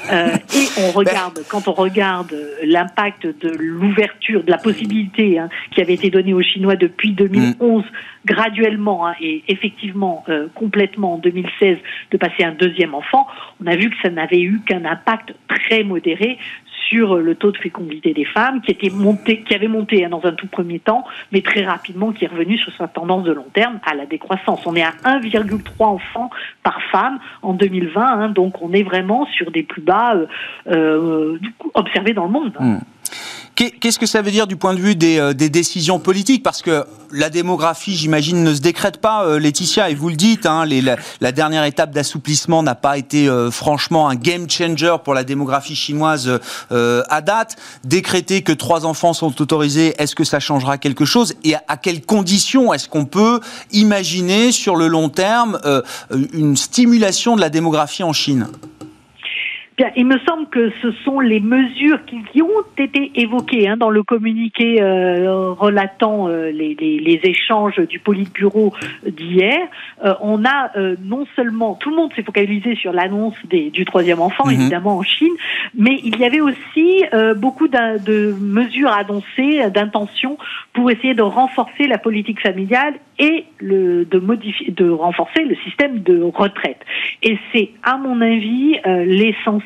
et 0.12 0.68
on 0.78 0.92
regarde, 0.92 1.40
quand 1.50 1.68
on 1.68 1.72
regarde 1.72 2.36
l'impact 2.64 3.26
de 3.26 3.50
l'ouverture, 3.50 4.44
de 4.44 4.52
la 4.52 4.60
possibilité 4.60 5.40
hein, 5.40 5.50
qui 5.72 5.82
avait 5.82 5.96
été 5.96 6.12
donnée 6.12 6.34
aux 6.34 6.44
Chinois 6.44 6.76
depuis 6.76 7.14
2011, 7.14 7.84
mm. 7.84 7.88
graduellement 8.26 9.08
hein, 9.08 9.16
et 9.20 9.44
effectivement 9.48 10.24
complètement 10.54 11.14
en 11.14 11.18
2016, 11.18 11.78
de 12.12 12.18
passer 12.18 12.44
un 12.44 12.52
deuxième 12.52 12.94
enfant, 12.94 13.28
on 13.64 13.68
a 13.68 13.76
vu 13.76 13.90
que 13.90 13.96
ça 14.04 14.10
n'avait 14.10 14.42
eu 14.42 14.62
qu'un 14.68 14.86
impact 14.86 15.34
très 15.48 15.84
modéré 15.84 16.38
sur 16.90 17.16
le 17.16 17.36
taux 17.36 17.52
de 17.52 17.58
fécondité 17.58 18.14
des 18.14 18.26
femmes, 18.26 18.62
qui 18.62 18.72
était 18.72 18.90
monté, 18.90 19.42
qui 19.42 19.54
avait 19.54 19.68
monté 19.68 20.06
hein, 20.06 20.10
dans 20.10 20.26
un 20.26 20.34
tout 20.34 20.48
premier 20.48 20.80
temps, 20.80 21.04
mais 21.32 21.42
très 21.42 21.64
rapidement 21.64 22.12
qui 22.12 22.26
est 22.26 22.28
revenu 22.28 22.58
sur 22.58 22.72
sa 22.74 22.88
tendance 22.88 23.24
de 23.24 23.32
long 23.32 23.48
terme 23.54 23.80
à 23.86 23.96
la 23.96 24.06
décroissance. 24.06 24.66
On 24.66 24.76
est 24.76 24.84
à 24.84 24.94
1,3 25.04 25.86
enfants 25.86 26.30
par 26.64 26.82
femme 26.92 27.20
en 27.42 27.54
2020, 27.54 28.02
hein, 28.02 28.30
donc 28.30 28.62
on 28.62 28.72
est 28.74 28.84
vraiment 28.84 29.26
sur 29.28 29.52
des 29.52 29.64
plus 29.64 29.82
bas 29.82 30.16
euh, 30.16 30.28
euh, 30.68 31.40
observés 31.74 32.14
dans 32.14 32.26
le 32.26 32.32
monde. 32.32 32.54
Hmm. 32.60 32.78
Qu'est-ce 33.56 34.00
que 34.00 34.06
ça 34.06 34.22
veut 34.22 34.32
dire 34.32 34.48
du 34.48 34.58
point 34.58 34.74
de 34.74 34.82
vue 34.82 34.96
des, 34.96 35.18
euh, 35.18 35.34
décisions 35.34 35.98
politiques? 35.98 36.44
Parce 36.44 36.62
que 36.62 36.84
la 37.14 37.30
démographie, 37.30 37.96
j'imagine, 37.96 38.44
ne 38.44 38.54
se 38.54 38.60
décrète 38.60 38.98
pas, 38.98 39.24
euh, 39.24 39.40
Laetitia, 39.40 39.90
et 39.90 39.96
vous 39.96 40.10
le 40.10 40.18
dites, 40.18 40.46
hein, 40.46 40.66
la, 41.22 41.32
dernière 41.32 41.64
étape 41.64 41.92
d'assouplissement 41.92 42.64
n'a 42.64 42.76
pas 42.76 42.98
été 42.98 43.30
euh, 43.30 43.52
franchement 43.52 44.10
un 44.10 44.16
game 44.16 44.50
changer 44.50 44.98
pour 45.02 45.14
la 45.14 45.24
démographie 45.24 45.76
chinoise 45.76 46.30
à 46.70 47.22
date. 47.22 47.56
Décréter 47.86 48.42
que 48.42 48.52
trois 48.52 48.86
enfants 48.86 49.14
sont 49.14 49.42
autorisés, 49.42 49.96
est-ce 50.00 50.16
que 50.16 50.26
ça 50.26 50.42
changera 50.42 50.78
quelque 50.78 51.06
chose? 51.06 51.34
Et 51.46 51.56
à, 51.56 51.78
quelles 51.78 52.06
conditions 52.06 52.74
est-ce 52.74 52.90
qu'on 52.90 53.06
peut 53.06 53.40
imaginer 53.72 54.52
sur 54.52 54.76
le 54.76 54.88
long 54.88 55.08
terme 55.08 55.60
une 56.34 56.58
stimulation 56.58 57.38
de 57.38 57.42
la 57.42 57.50
démographie 57.50 58.04
en 58.04 58.12
Chine? 58.12 58.48
Il 59.98 60.06
me 60.06 60.18
semble 60.20 60.48
que 60.48 60.72
ce 60.82 60.92
sont 61.04 61.20
les 61.20 61.42
mesures 61.42 62.00
qui, 62.06 62.42
ont 62.42 62.48
été 62.78 63.12
évoquées 63.16 63.68
hein, 63.68 63.76
dans 63.76 63.90
le 63.90 64.04
communiqué 64.04 64.82
euh, 64.82 65.52
relatant 65.52 66.30
euh, 66.30 66.50
les, 66.52 66.76
les, 66.76 67.00
les, 67.00 67.20
échanges 67.24 67.80
du 67.80 68.00
Politburo 68.00 68.74
d'hier. 69.06 69.60
Euh, 70.04 70.14
on 70.22 70.46
a 70.46 70.72
euh, 70.78 70.96
non 71.04 71.26
seulement 71.36 71.76
tout 71.76 71.90
le 71.90 71.98
monde 71.98 72.14
s'est 72.16 72.24
focalisé 72.24 72.76
sur 72.76 72.94
l'annonce 72.94 73.36
du 73.46 73.86
troisième 73.86 74.22
enfant, 74.22 74.46
mhm. 74.46 74.54
évidemment 74.54 74.98
en 74.98 75.04
Chine, 75.04 75.34
mais 75.78 76.00
il 76.04 76.18
y 76.18 76.26
avait 76.26 76.42
aussi 76.42 77.04
beaucoup 77.38 77.68
de 77.68 78.34
mesures 78.40 78.92
annoncées, 78.92 79.70
d'intentions 79.72 80.38
pour 80.74 80.90
essayer 80.90 81.14
de 81.14 81.22
renforcer 81.22 81.88
la 81.88 81.98
politique 81.98 82.42
familiale 82.42 82.94
et 83.20 83.46
le, 83.60 84.06
de 84.06 84.20
modifier, 84.20 84.72
de 84.72 84.90
renforcer 84.90 85.44
le 85.44 85.56
système 85.64 86.00
de 86.00 86.22
retraite. 86.22 86.80
Et 87.24 87.38
c'est, 87.52 87.72
à 87.84 87.98
mon 87.98 88.22
avis, 88.22 88.78
l'essentiel 88.86 89.65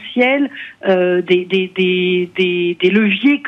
euh, 0.88 1.22
des, 1.22 2.78
leviers 2.84 3.42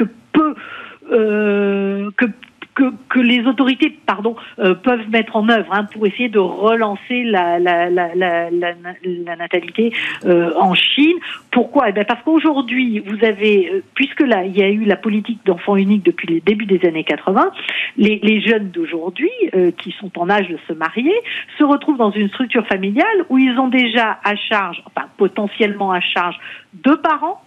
euh, 1.12 2.10
que 2.18 2.26
que, 2.74 2.86
que, 3.10 3.20
les 3.20 3.46
autorités 3.48 3.90
pardon, 4.06 4.38
euh, 4.60 4.74
peuvent 4.76 5.10
mettre 5.10 5.36
en 5.36 5.50
œuvre 5.50 5.74
hein, 5.74 5.84
pour 5.92 6.08
essayer 6.08 6.30
de 6.30 6.40
relancer 6.40 7.24
la, 7.26 7.60
la, 7.60 7.90
la, 7.90 8.16
la, 8.16 9.36
natalité 9.36 9.92
en 10.24 10.74
Chine. 10.74 11.18
Pourquoi? 11.52 11.90
Eh 11.90 11.92
bien 11.92 12.06
Parce 12.06 12.24
qu'aujourd'hui, 12.24 13.00
vous 13.00 13.26
avez, 13.26 13.84
puisque 13.94 14.22
là, 14.22 14.46
il 14.46 14.58
y 14.58 14.64
a 14.64 14.70
eu 14.70 14.86
la 14.86 14.96
politique 14.96 15.46
d'enfant 15.46 15.76
unique 15.76 16.06
depuis 16.06 16.34
le 16.34 16.40
début 16.40 16.66
des 16.66 16.88
années 16.88 17.04
80, 17.04 17.52
les, 17.98 18.22
les 18.24 18.40
jeunes 18.40 18.70
d'aujourd'hui, 18.70 19.32
qui 19.78 19.94
sont 20.00 20.18
en 20.18 20.30
âge 20.30 20.48
de 20.48 20.58
se 20.66 20.72
marier, 20.72 21.14
se 21.58 21.66
retrouvent 21.66 21.98
dans 21.98 22.12
une 22.12 22.30
structure 22.30 22.66
familiale 22.68 23.26
où 23.30 23.38
ils 23.38 23.60
ont 23.60 23.68
déjà 23.68 24.18
à 24.24 24.38
charge, 24.38 24.82
enfin 24.86 25.01
potentiellement 25.22 25.92
à 25.92 26.02
charge, 26.02 26.36
deux 26.74 27.00
parents, 27.00 27.44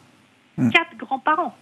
hmm. 0.56 0.70
quatre 0.70 0.96
grands-parents. 0.96 1.56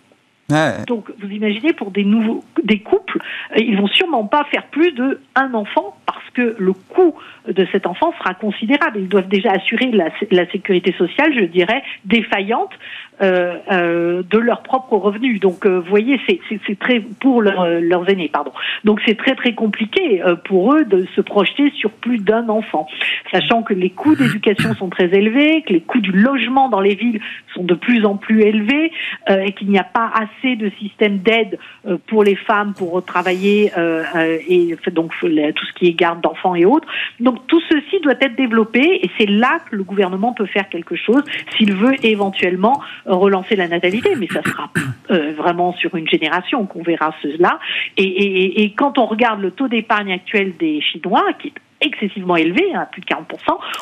Donc, 0.86 1.10
vous 1.18 1.30
imaginez, 1.30 1.72
pour 1.72 1.90
des 1.90 2.04
nouveaux, 2.04 2.44
des 2.62 2.80
couples, 2.80 3.18
euh, 3.52 3.60
ils 3.60 3.78
vont 3.78 3.86
sûrement 3.86 4.26
pas 4.26 4.44
faire 4.52 4.66
plus 4.66 4.92
de 4.92 5.20
un 5.34 5.54
enfant 5.54 5.96
parce 6.04 6.28
que 6.34 6.54
le 6.58 6.74
coût 6.74 7.14
de 7.48 7.66
cet 7.72 7.86
enfant 7.86 8.12
sera 8.18 8.34
considérable. 8.34 8.98
Ils 8.98 9.08
doivent 9.08 9.28
déjà 9.28 9.52
assurer 9.52 9.90
la, 9.92 10.08
la 10.30 10.46
sécurité 10.50 10.92
sociale, 10.92 11.32
je 11.34 11.44
dirais, 11.44 11.82
défaillante 12.04 12.72
euh, 13.20 13.58
euh, 13.70 14.22
de 14.28 14.38
leurs 14.38 14.62
propres 14.62 14.96
revenus. 14.96 15.38
Donc, 15.38 15.66
euh, 15.66 15.78
vous 15.80 15.88
voyez, 15.88 16.18
c'est 16.26 16.78
très 16.78 17.00
pour 17.00 17.42
leurs 17.42 18.08
aînés, 18.08 18.30
pardon. 18.32 18.52
Donc, 18.84 19.00
c'est 19.06 19.16
très 19.16 19.34
très 19.34 19.52
compliqué 19.52 20.22
pour 20.44 20.74
eux 20.74 20.84
de 20.84 21.06
se 21.14 21.20
projeter 21.20 21.70
sur 21.72 21.90
plus 21.90 22.18
d'un 22.18 22.48
enfant, 22.48 22.86
sachant 23.30 23.62
que 23.62 23.74
les 23.74 23.90
coûts 23.90 24.16
d'éducation 24.16 24.74
sont 24.74 24.88
très 24.88 25.14
élevés, 25.14 25.62
que 25.62 25.74
les 25.74 25.82
coûts 25.82 26.00
du 26.00 26.12
logement 26.12 26.68
dans 26.68 26.80
les 26.80 26.94
villes 26.94 27.20
sont 27.54 27.62
de 27.62 27.74
plus 27.74 28.04
en 28.06 28.16
plus 28.16 28.42
élevés, 28.42 28.90
et 29.28 29.52
qu'il 29.52 29.68
n'y 29.68 29.78
a 29.78 29.84
pas 29.84 30.10
assez 30.14 30.56
de 30.56 30.70
systèmes 30.80 31.18
d'aide 31.18 31.58
pour 32.06 32.24
les 32.24 32.36
femmes 32.36 32.72
pour 32.74 33.04
travailler 33.04 33.70
et 34.48 34.76
donc 34.90 35.12
tout 35.20 35.66
ce 35.66 35.72
qui 35.74 35.86
est 35.86 35.92
garde 35.92 36.22
d'enfants 36.22 36.54
et 36.54 36.64
autres. 36.64 36.88
Donc, 37.20 37.46
tout 37.46 37.60
ceci 37.68 38.00
doit 38.02 38.14
être 38.20 38.36
développé, 38.36 38.80
et 38.80 39.10
c'est 39.18 39.28
là 39.28 39.58
que 39.70 39.76
le 39.76 39.84
gouvernement 39.84 40.32
peut 40.32 40.46
faire 40.46 40.68
quelque 40.68 40.96
chose 40.96 41.22
s'il 41.56 41.74
veut 41.74 41.94
éventuellement 42.04 42.80
relancer 43.06 43.56
la 43.56 43.68
natalité, 43.68 44.14
mais 44.16 44.28
ça 44.28 44.42
sera 44.42 44.70
euh, 45.10 45.32
vraiment 45.36 45.72
sur 45.74 45.94
une 45.94 46.08
génération 46.08 46.66
qu'on 46.66 46.82
verra 46.82 47.14
cela. 47.22 47.58
Et, 47.96 48.04
et, 48.04 48.62
et, 48.62 48.72
quand 48.72 48.98
on 48.98 49.06
regarde 49.06 49.40
le 49.40 49.50
taux 49.50 49.68
d'épargne 49.68 50.12
actuel 50.12 50.54
des 50.58 50.80
Chinois, 50.80 51.24
qui 51.38 51.48
est 51.48 51.54
excessivement 51.82 52.36
élevé, 52.36 52.72
à 52.74 52.82
hein, 52.82 52.88
plus 52.90 53.00
de 53.00 53.06
40%, 53.06 53.16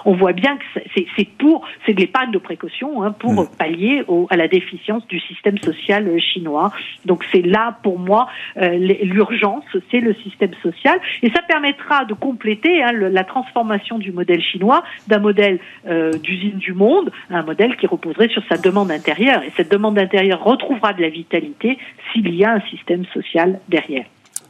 on 0.05 0.15
voit 0.15 0.33
bien 0.33 0.57
que 0.57 0.81
c'est 0.95 1.29
pour, 1.39 1.67
c'est 1.87 1.95
de 1.95 2.01
l'épargne 2.01 2.31
de 2.33 2.39
précaution 2.39 3.03
hein, 3.03 3.13
pour 3.13 3.33
mm. 3.33 3.49
pallier 3.59 4.05
au, 4.09 4.27
à 4.31 4.37
la 4.37 4.49
déficience 4.49 5.07
du 5.07 5.21
système 5.21 5.59
social 5.59 6.09
euh, 6.09 6.19
chinois. 6.19 6.73
Donc 7.05 7.25
c'est 7.33 7.43
là 7.43 7.79
pour 7.83 7.99
moi 7.99 8.29
euh, 8.57 8.71
l'urgence, 9.03 9.65
c'est 9.91 10.01
le 10.01 10.15
système 10.15 10.53
social, 10.63 10.99
et 11.23 11.31
ça 11.31 11.43
permettra 11.43 12.05
de 12.05 12.15
compléter 12.15 12.83
hein, 12.83 12.93
la 12.93 13.25
transformation 13.25 13.99
du 13.99 14.13
modèle 14.13 14.43
chinois 14.43 14.83
d'un 15.09 15.19
modèle 15.19 15.59
euh, 15.89 16.13
d'usine 16.13 16.59
du 16.59 16.73
monde, 16.73 17.11
un 17.31 17.43
modèle 17.43 17.77
qui 17.77 17.87
reposerait 17.87 18.29
sur 18.29 18.43
sa 18.49 18.57
demande 18.57 18.91
intérieure. 18.91 19.43
Et 19.43 19.53
cette 19.57 19.71
demande 19.71 19.99
intérieure 19.99 20.43
retrouvera 20.43 20.93
de 20.93 21.03
la 21.03 21.09
vitalité 21.09 21.79
s'il 22.13 22.35
y 22.35 22.45
a 22.45 22.53
un 22.53 22.61
système 22.63 23.05
social 23.13 23.61
derrière. 23.69 24.05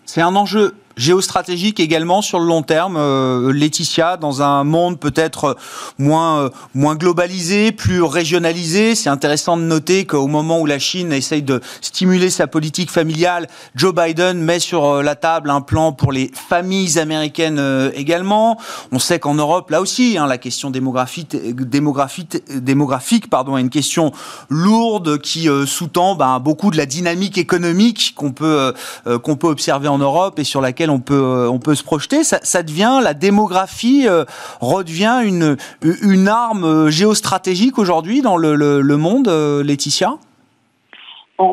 C'est 0.05 0.23
un 0.23 0.35
enjeu 0.35 0.73
géostratégique 1.01 1.81
également 1.81 2.21
sur 2.21 2.39
le 2.39 2.47
long 2.47 2.63
terme, 2.63 2.97
euh, 2.99 3.53
Laetitia, 3.53 4.19
dans 4.19 4.43
un 4.43 4.65
monde 4.65 5.01
peut-être 5.01 5.57
moins 5.99 6.41
euh, 6.41 6.51
moins 6.75 6.95
globalisé, 6.95 7.73
plus 7.73 8.03
régionalisé. 8.03 8.95
C'est 8.95 9.09
intéressant 9.09 9.57
de 9.57 9.63
noter 9.63 10.05
qu'au 10.05 10.27
moment 10.27 10.61
où 10.61 10.67
la 10.67 10.79
Chine 10.79 11.13
essaye 11.13 11.43
de 11.43 11.63
stimuler 11.81 12.29
sa 12.29 12.47
politique 12.47 12.91
familiale, 12.91 13.49
Joe 13.75 13.95
Biden 13.95 14.43
met 14.43 14.61
sur 14.61 14.85
euh, 14.85 15.03
la 15.03 15.15
table 15.15 15.49
un 15.49 15.63
plan 15.63 15.93
pour 15.93 16.13
les 16.13 16.31
familles 16.35 16.99
américaines 16.99 17.91
également. 17.95 18.59
On 18.93 18.99
sait 18.99 19.19
qu'en 19.19 19.35
Europe, 19.35 19.71
là 19.71 19.81
aussi, 19.81 20.19
hein, 20.19 20.27
la 20.27 20.37
question 20.37 20.71
démographique, 20.71 21.35
démographique, 21.35 22.37
démographique 22.55 23.31
pardon, 23.31 23.57
est 23.57 23.63
une 23.63 23.71
question 23.71 24.13
lourde 24.51 25.19
qui 25.19 25.49
sous-tend 25.67 26.15
ben, 26.15 26.39
beaucoup 26.41 26.71
de 26.71 26.77
la 26.77 26.85
dynamique 26.85 27.39
économique 27.39 28.13
qu'on 28.15 28.33
peut 28.33 28.75
qu'on 29.23 29.37
peut 29.37 29.49
observer 29.49 29.89
en 29.89 29.99
Europe 29.99 30.39
et 30.39 30.45
sur 30.45 30.61
laquelle 30.61 30.90
on 30.91 31.01
peut, 31.01 31.15
euh, 31.15 31.49
on 31.49 31.59
peut 31.59 31.75
se 31.75 31.83
projeter. 31.83 32.25
Ça, 32.25 32.41
la 33.01 33.15
démographie 33.15 34.07
euh, 34.07 34.25
redevient 34.61 35.23
une, 35.25 36.29
arme 36.29 36.65
euh, 36.65 36.91
géostratégique 36.91 37.79
aujourd'hui 37.79 38.23
dans 38.23 38.37
le, 38.37 38.55
le 38.55 38.97
monde, 38.97 39.29
Laetitia? 39.29 40.19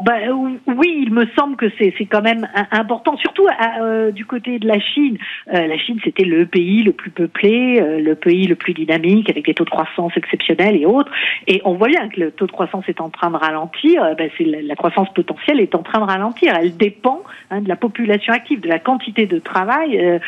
Ben, 0.04 0.60
oui, 0.68 1.04
il 1.04 1.14
me 1.14 1.26
semble 1.38 1.56
que 1.56 1.68
c'est 1.78 1.94
quand 2.06 2.22
même 2.22 2.48
important, 2.72 3.16
surtout 3.18 3.48
euh, 3.80 4.12
du 4.12 4.26
côté 4.26 4.60
de 4.60 4.68
la 4.68 4.80
Chine. 4.80 5.18
Euh, 5.54 5.66
la 5.66 5.78
Chine, 5.78 5.98
c'était 6.04 6.26
le 6.26 6.46
pays 6.46 6.84
le 6.84 6.92
plus 6.92 7.10
peuplé, 7.10 7.80
euh, 7.82 8.00
le 8.02 8.16
pays 8.16 8.48
le 8.48 8.56
plus 8.56 8.74
dynamique, 8.74 9.30
avec 9.30 9.46
des 9.46 9.54
taux 9.54 9.64
de 9.64 9.70
croissance 9.70 10.12
exceptionnels 10.18 10.76
et 10.76 10.86
autres. 10.86 11.12
Et 11.48 11.62
on 11.64 11.76
voit 11.76 11.88
bien 11.88 12.10
que 12.10 12.20
le 12.20 12.32
taux 12.32 12.48
de 12.48 12.52
croissance 12.52 12.84
est 12.90 13.00
en 13.00 13.10
train 13.10 13.32
de 13.32 13.38
ralentir. 13.38 14.04
Ben, 14.18 14.30
la, 14.40 14.62
la, 14.62 14.76
croissance 14.76 15.08
potentielle 15.14 15.62
est 15.62 15.74
en 15.74 15.84
train 15.84 16.00
de 16.00 16.06
ralentir. 16.06 16.54
Elle 16.60 16.76
dépend 16.76 17.24
hein, 17.50 17.62
de 17.62 17.70
la 17.70 17.78
population 17.78 18.34
active, 18.34 18.60
de 18.60 18.68
la 18.68 18.80
quantité 18.80 19.26
de 19.26 19.40
travail 19.40 20.20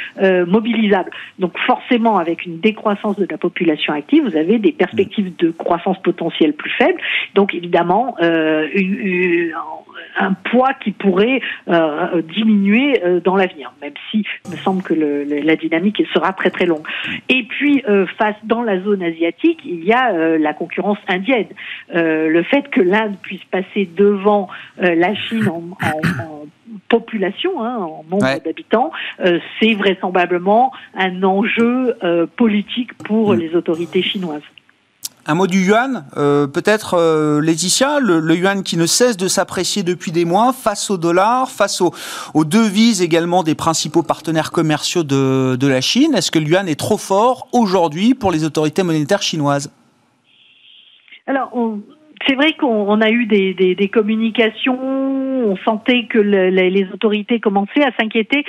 mobilisable. 0.47 1.11
Donc 1.37 1.57
forcément, 1.59 2.17
avec 2.17 2.45
une 2.45 2.59
décroissance 2.59 3.17
de 3.17 3.27
la 3.29 3.37
population 3.37 3.93
active, 3.93 4.23
vous 4.23 4.37
avez 4.37 4.57
des 4.57 4.71
perspectives 4.71 5.35
de 5.37 5.51
croissance 5.51 5.99
potentielle 6.01 6.53
plus 6.53 6.71
faibles. 6.71 6.99
Donc 7.35 7.53
évidemment, 7.53 8.15
une 8.19 9.48
un 10.17 10.33
poids 10.33 10.73
qui 10.83 10.91
pourrait 10.91 11.41
euh, 11.67 12.21
diminuer 12.21 13.03
euh, 13.03 13.19
dans 13.19 13.35
l'avenir, 13.35 13.73
même 13.81 13.93
si 14.09 14.25
il 14.45 14.51
me 14.51 14.57
semble 14.57 14.81
que 14.81 14.93
le, 14.93 15.23
la 15.23 15.55
dynamique 15.55 16.01
sera 16.13 16.33
très 16.33 16.49
très 16.49 16.65
longue. 16.65 16.85
Et 17.29 17.43
puis 17.43 17.83
euh, 17.87 18.05
face 18.17 18.35
dans 18.43 18.61
la 18.61 18.79
zone 18.81 19.03
asiatique, 19.03 19.59
il 19.65 19.83
y 19.83 19.93
a 19.93 20.37
la 20.37 20.53
concurrence 20.53 20.97
indienne. 21.07 21.47
le 21.93 22.43
fait 22.43 22.69
que 22.69 22.81
l'Inde 22.81 23.15
puisse 23.21 23.43
passer 23.45 23.89
devant 23.95 24.47
la 24.77 25.13
Chine 25.15 25.47
en, 25.49 25.63
en, 25.85 26.45
population, 26.87 27.63
hein, 27.63 27.77
en 27.77 28.05
nombre 28.09 28.43
d'habitants, 28.43 28.91
c'est 29.59 29.73
vraisemblablement 29.73 30.71
un 30.95 31.23
enjeu 31.23 31.95
politique 32.35 32.93
pour 33.03 33.33
mm. 33.33 33.39
les 33.39 33.55
autorités 33.55 34.01
chinoises. 34.01 34.43
Un 35.29 35.35
mot 35.35 35.45
du 35.45 35.59
yuan, 35.59 36.05
euh, 36.17 36.47
peut-être 36.47 36.95
euh, 36.95 37.39
Laetitia, 37.39 37.99
le, 37.99 38.35
yuan 38.35 38.63
qui 38.63 38.77
ne 38.77 38.87
cesse 38.87 39.15
de 39.15 39.27
s'apprécier 39.27 39.83
depuis 39.83 40.11
des 40.11 40.25
mois 40.25 40.53
face 40.53 40.89
au 40.89 40.97
dollar, 40.97 41.51
face 41.51 41.81
aux, 41.81 41.93
devises 42.45 43.03
également 43.03 43.43
des 43.43 43.53
principaux 43.53 44.01
partenaires 44.01 44.49
commerciaux 44.49 45.03
de, 45.03 45.67
la 45.67 45.81
Chine. 45.81 46.15
Est-ce 46.15 46.31
que 46.31 46.39
le 46.39 46.45
yuan 46.47 46.67
est 46.67 46.79
trop 46.79 46.97
fort 46.97 47.47
aujourd'hui 47.51 48.15
pour 48.15 48.31
les 48.31 48.43
autorités 48.43 48.81
monétaires 48.81 49.21
chinoises? 49.21 49.71
Alors, 51.27 51.51
c'est 52.27 52.33
vrai 52.33 52.53
qu'on 52.53 52.99
a 52.99 53.11
eu 53.11 53.27
des, 53.27 53.91
communications, 53.93 54.79
on 54.81 55.55
sentait 55.57 56.07
que 56.09 56.17
les 56.17 56.87
autorités 56.91 57.39
commençaient 57.39 57.83
à 57.83 57.91
s'inquiéter. 57.99 58.45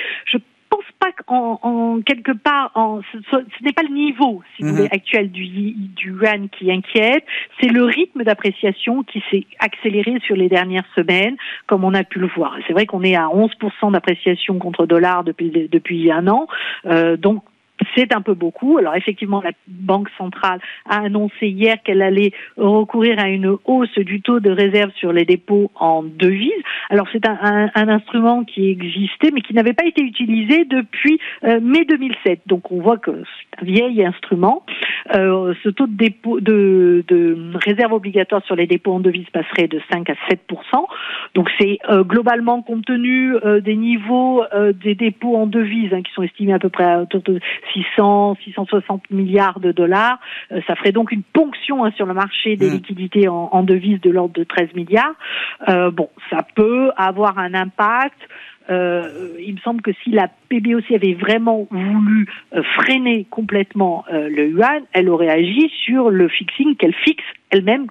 Pas 1.01 1.11
qu'en 1.25 1.59
en, 1.63 2.01
quelque 2.01 2.31
part, 2.31 2.71
en, 2.75 3.01
ce, 3.31 3.37
n'est 3.63 3.73
pas 3.73 3.81
le 3.81 3.93
niveau, 3.93 4.43
si 4.55 4.61
vous 4.63 4.69
mhm. 4.69 4.75
voulez, 4.75 4.89
actuel 4.91 5.31
du, 5.31 5.47
du 5.47 6.11
yuan 6.11 6.47
qui 6.49 6.71
inquiète, 6.71 7.25
c'est 7.59 7.69
le 7.69 7.83
rythme 7.83 8.23
d'appréciation 8.23 9.03
qui 9.03 9.23
s'est 9.31 9.45
accéléré 9.59 10.19
sur 10.25 10.35
les 10.35 10.47
dernières 10.47 10.85
semaines, 10.95 11.35
comme 11.65 11.83
on 11.83 11.95
a 11.95 12.03
pu 12.03 12.19
le 12.19 12.27
voir. 12.27 12.55
C'est 12.67 12.73
vrai 12.73 12.85
qu'on 12.85 13.03
est 13.03 13.15
à 13.15 13.27
11% 13.27 13.91
d'appréciation 13.91 14.59
contre 14.59 14.85
dollar 14.85 15.23
depuis 15.23 15.49
depuis 15.71 16.11
un 16.11 16.27
an, 16.27 16.47
euh, 16.85 17.17
donc 17.17 17.43
c'est 17.95 18.13
un 18.13 18.21
peu 18.21 18.33
beaucoup. 18.33 18.77
Alors 18.77 18.95
effectivement, 18.95 19.41
la 19.41 19.51
Banque 19.67 20.09
centrale 20.17 20.59
a 20.89 21.03
annoncé 21.03 21.47
hier 21.47 21.77
qu'elle 21.83 22.01
allait 22.01 22.31
recourir 22.57 23.19
à 23.19 23.29
une 23.29 23.57
hausse 23.65 23.97
du 23.99 24.21
taux 24.21 24.39
de 24.39 24.51
réserve 24.51 24.91
sur 24.95 25.11
les 25.13 25.25
dépôts 25.25 25.71
en 25.75 26.03
devises. 26.03 26.51
Alors 26.89 27.07
c'est 27.11 27.27
un, 27.27 27.69
instrument 27.75 28.43
qui 28.43 28.69
existait 28.69 29.31
mais 29.33 29.41
qui 29.41 29.53
n'avait 29.53 29.73
pas 29.73 29.85
été 29.85 30.01
utilisé 30.01 30.65
depuis 30.65 31.19
euh, 31.43 31.59
mai 31.61 31.85
2007. 31.85 32.41
Donc 32.45 32.71
on 32.71 32.81
voit 32.81 32.97
que 32.97 33.11
c'est 33.11 33.61
un 33.61 33.65
vieil 33.65 34.05
instrument. 34.05 34.63
Euh, 35.15 35.53
ce 35.63 35.69
taux 35.69 35.87
de 35.87 35.95
dépôt 35.95 36.39
de, 36.39 37.03
réserve 37.65 37.93
obligatoire 37.93 38.43
sur 38.45 38.55
les 38.55 38.67
dépôts 38.67 38.93
en 38.93 38.99
devises 38.99 39.29
passerait 39.33 39.67
de 39.67 39.81
5 39.91 40.09
à 40.09 40.15
7 40.29 40.39
Donc 41.35 41.49
c'est 41.59 41.79
euh, 41.89 42.03
globalement 42.03 42.61
compte 42.61 42.85
tenu 42.85 43.35
des 43.63 43.75
niveaux 43.75 44.43
des 44.83 44.95
dépôts 44.95 45.35
en 45.35 45.47
devises 45.47 45.93
hein, 45.93 46.01
qui 46.01 46.11
sont 46.13 46.23
estimés 46.23 46.53
à 46.53 46.59
peu 46.59 46.69
près 46.69 46.83
à 46.83 47.01
autour 47.01 47.21
de 47.21 47.39
600, 47.73 48.37
660 48.43 49.09
milliards 49.11 49.59
de 49.59 49.71
dollars. 49.71 50.19
Euh, 50.51 50.61
ça 50.67 50.75
ferait 50.75 50.91
donc 50.91 51.11
une 51.11 51.23
ponction 51.23 51.85
hein, 51.85 51.91
sur 51.95 52.05
le 52.05 52.13
marché 52.13 52.55
des 52.55 52.69
mmh. 52.69 52.73
liquidités 52.73 53.27
en, 53.27 53.63
devises 53.63 54.01
de 54.01 54.09
l'ordre 54.09 54.33
de 54.33 54.43
13 54.43 54.73
milliards. 54.75 55.13
Euh, 55.69 55.91
bon, 55.91 56.09
ça 56.29 56.45
peut 56.55 56.91
avoir 56.97 57.37
un 57.37 57.53
impact. 57.53 58.19
Euh, 58.69 59.35
il 59.39 59.55
me 59.55 59.59
semble 59.59 59.81
que 59.81 59.91
si 60.03 60.11
la 60.11 60.29
PBOC 60.49 60.91
avait 60.93 61.13
vraiment 61.13 61.67
voulu 61.71 62.27
freiner 62.75 63.25
complètement 63.29 64.05
le 64.11 64.49
yuan, 64.49 64.83
elle 64.93 65.09
aurait 65.09 65.29
agi 65.29 65.69
sur 65.85 66.09
le 66.09 66.27
fixing 66.27 66.75
qu'elle 66.75 66.93
fixe 66.93 67.23
elle-même, 67.51 67.87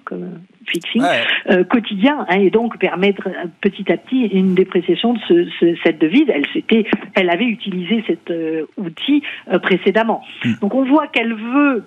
fixing 0.65 1.03
euh, 1.49 1.63
quotidien 1.63 2.25
hein, 2.27 2.39
et 2.39 2.49
donc 2.49 2.77
permettre 2.77 3.27
euh, 3.27 3.45
petit 3.61 3.91
à 3.91 3.97
petit 3.97 4.25
une 4.25 4.55
dépréciation 4.55 5.13
de 5.13 5.19
ce, 5.59 5.75
cette 5.83 5.99
devise. 5.99 6.25
Elle 6.29 6.47
s'était, 6.53 6.85
elle 7.13 7.29
avait 7.29 7.45
utilisé 7.45 8.03
cet 8.07 8.29
euh, 8.31 8.65
outil 8.77 9.23
précédemment. 9.61 10.23
Hmm. 10.43 10.53
Donc 10.61 10.75
on 10.75 10.85
voit 10.85 11.07
qu'elle 11.07 11.33
veut 11.33 11.83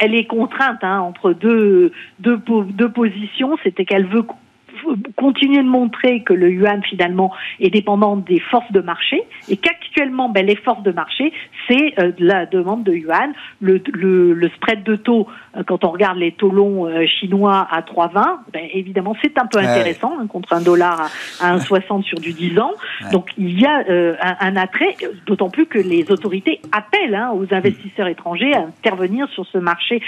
elle 0.00 0.14
est 0.14 0.26
contrainte 0.26 0.82
hein, 0.82 1.00
entre 1.00 1.32
deux, 1.32 1.92
deux, 2.20 2.38
deux 2.46 2.88
positions, 2.88 3.56
c'était 3.64 3.84
qu'elle 3.84 4.06
veut 4.06 4.22
continuer 5.16 5.62
de 5.62 5.68
montrer 5.68 6.22
que 6.22 6.32
le 6.32 6.50
yuan 6.50 6.82
finalement 6.82 7.32
est 7.60 7.70
dépendant 7.70 8.16
des 8.16 8.40
forces 8.40 8.70
de 8.72 8.80
marché 8.80 9.22
et 9.48 9.56
qu'actuellement 9.56 10.28
ben, 10.28 10.46
les 10.46 10.56
forces 10.56 10.82
de 10.82 10.92
marché 10.92 11.32
c'est 11.68 11.94
euh, 11.98 12.12
la 12.18 12.46
demande 12.46 12.84
de 12.84 12.92
yuan. 12.92 13.32
Le, 13.60 13.80
le, 13.92 14.32
le, 14.32 14.48
spread 14.50 14.82
de 14.82 14.96
taux 14.96 15.26
euh, 15.56 15.62
quand 15.66 15.84
on 15.84 15.90
regarde 15.90 16.18
les 16.18 16.32
taux 16.32 16.50
longs 16.50 16.86
euh, 16.86 17.06
chinois 17.06 17.66
à 17.70 17.80
3,20 17.80 18.38
ben, 18.52 18.66
évidemment 18.72 19.16
c'est 19.22 19.38
un 19.38 19.46
peu 19.46 19.58
intéressant 19.58 20.16
hein, 20.20 20.26
contre 20.26 20.52
un 20.52 20.60
dollar 20.60 21.10
à, 21.40 21.56
1,60 21.56 22.02
sur 22.02 22.18
du 22.18 22.32
10 22.32 22.58
ans. 22.58 22.72
Donc 23.12 23.30
il 23.36 23.60
y 23.60 23.66
a 23.66 23.84
un, 23.88 24.36
un, 24.40 24.56
attrait 24.56 24.96
d'autant 25.26 25.50
plus 25.50 25.66
que 25.66 25.78
les 25.78 26.10
autorités 26.10 26.60
appellent 26.72 27.14
hein, 27.14 27.32
aux 27.34 27.52
investisseurs 27.54 28.08
étrangers 28.08 28.54
à 28.54 28.60
intervenir 28.60 29.28
sur 29.30 29.46
ce 29.46 29.58
marché 29.58 30.00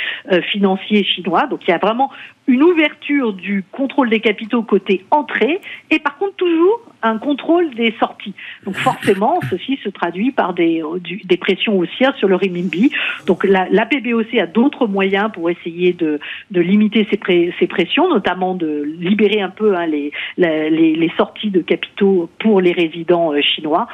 financier 0.50 1.04
chinois. 1.04 1.46
Donc 1.46 1.66
il 1.66 1.70
y 1.70 1.74
a 1.74 1.78
vraiment 1.78 2.10
une 2.50 2.64
ouverture 2.64 3.32
du 3.32 3.64
contrôle 3.70 4.10
des 4.10 4.18
capitaux 4.18 4.62
côté 4.62 5.04
entrée 5.12 5.60
et 5.90 6.00
par 6.00 6.18
contre 6.18 6.34
toujours 6.34 6.80
un 7.02 7.18
contrôle 7.18 7.70
des 7.74 7.94
sorties. 7.98 8.34
Donc 8.64 8.74
forcément, 8.76 9.40
ceci 9.50 9.78
se 9.82 9.88
traduit 9.88 10.32
par 10.32 10.52
des, 10.52 10.82
euh, 10.82 10.98
des 11.24 11.36
pressions 11.36 11.78
haussières 11.78 12.14
sur 12.16 12.28
le 12.28 12.34
renminbi. 12.34 12.90
Donc 13.26 13.44
la, 13.44 13.68
la 13.70 13.86
PBOC 13.86 14.34
a 14.40 14.46
d'autres 14.46 14.86
moyens 14.86 15.30
pour 15.32 15.48
essayer 15.48 15.92
de, 15.92 16.18
de 16.50 16.60
limiter 16.60 17.06
ces, 17.10 17.54
ces, 17.58 17.66
pressions, 17.66 18.08
notamment 18.08 18.54
de 18.54 18.82
libérer 18.98 19.40
un 19.40 19.50
peu 19.50 19.76
hein, 19.76 19.86
les, 19.86 20.12
les, 20.36 20.70
les, 20.70 21.12
sorties 21.16 21.50
de 21.50 21.60
capitaux 21.60 22.28
pour 22.38 22.60
les 22.60 22.72
résidents 22.72 23.32
euh, 23.32 23.40
chinois. 23.40 23.86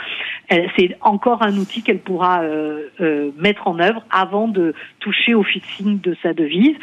C'est 0.50 0.96
encore 1.00 1.42
un 1.42 1.56
outil 1.56 1.82
qu'elle 1.82 1.98
pourra 1.98 2.42
euh, 2.42 3.30
mettre 3.36 3.66
en 3.66 3.80
œuvre 3.80 4.02
avant 4.10 4.48
de 4.48 4.74
toucher 5.00 5.34
au 5.34 5.42
fixing 5.42 6.00
de 6.00 6.16
sa 6.22 6.32
devise. 6.32 6.76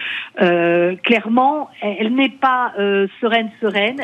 clairement, 1.03 1.62
elle 1.81 2.13
n'est 2.13 2.29
pas 2.29 2.73
sereine, 3.21 3.51
sereine. 3.61 4.01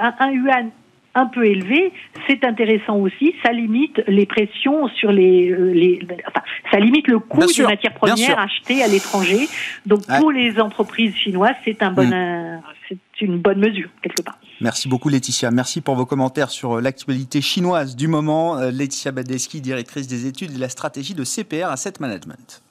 un, 0.00 0.14
un 0.18 0.30
yuan 0.30 0.70
un 1.18 1.26
peu 1.26 1.44
élevé, 1.44 1.92
c'est 2.26 2.44
intéressant 2.44 2.96
aussi. 2.96 3.34
Ça 3.42 3.52
limite 3.52 4.00
les 4.06 4.26
pressions 4.26 4.88
sur 4.88 5.10
les, 5.10 5.50
euh, 5.50 5.72
les 5.72 6.00
enfin, 6.26 6.42
ça 6.70 6.78
limite 6.78 7.08
le 7.08 7.18
coût 7.18 7.40
des 7.40 7.62
matières 7.62 7.94
premières 7.94 8.38
achetées 8.38 8.82
à 8.82 8.88
l'étranger. 8.88 9.48
Donc 9.86 10.02
pour 10.20 10.30
les 10.30 10.60
entreprises 10.60 11.14
chinoises, 11.14 11.56
c'est 11.64 11.82
un 11.82 11.92
bon, 11.92 12.06
mm. 12.06 12.62
c'est 12.88 12.98
une 13.20 13.38
bonne 13.38 13.58
mesure 13.58 13.88
quelque 14.02 14.22
part. 14.22 14.38
Merci 14.60 14.88
beaucoup 14.88 15.08
Laetitia. 15.08 15.50
Merci 15.50 15.80
pour 15.80 15.94
vos 15.94 16.06
commentaires 16.06 16.50
sur 16.50 16.74
euh, 16.74 16.80
l'actualité 16.80 17.40
chinoise 17.40 17.96
du 17.96 18.08
moment. 18.08 18.58
Euh, 18.58 18.70
Laetitia 18.70 19.12
Badeski, 19.12 19.60
directrice 19.60 20.06
des 20.06 20.26
études 20.26 20.52
et 20.52 20.56
de 20.56 20.60
la 20.60 20.68
stratégie 20.68 21.14
de 21.14 21.24
CPR 21.24 21.66
Asset 21.66 21.94
Management. 22.00 22.62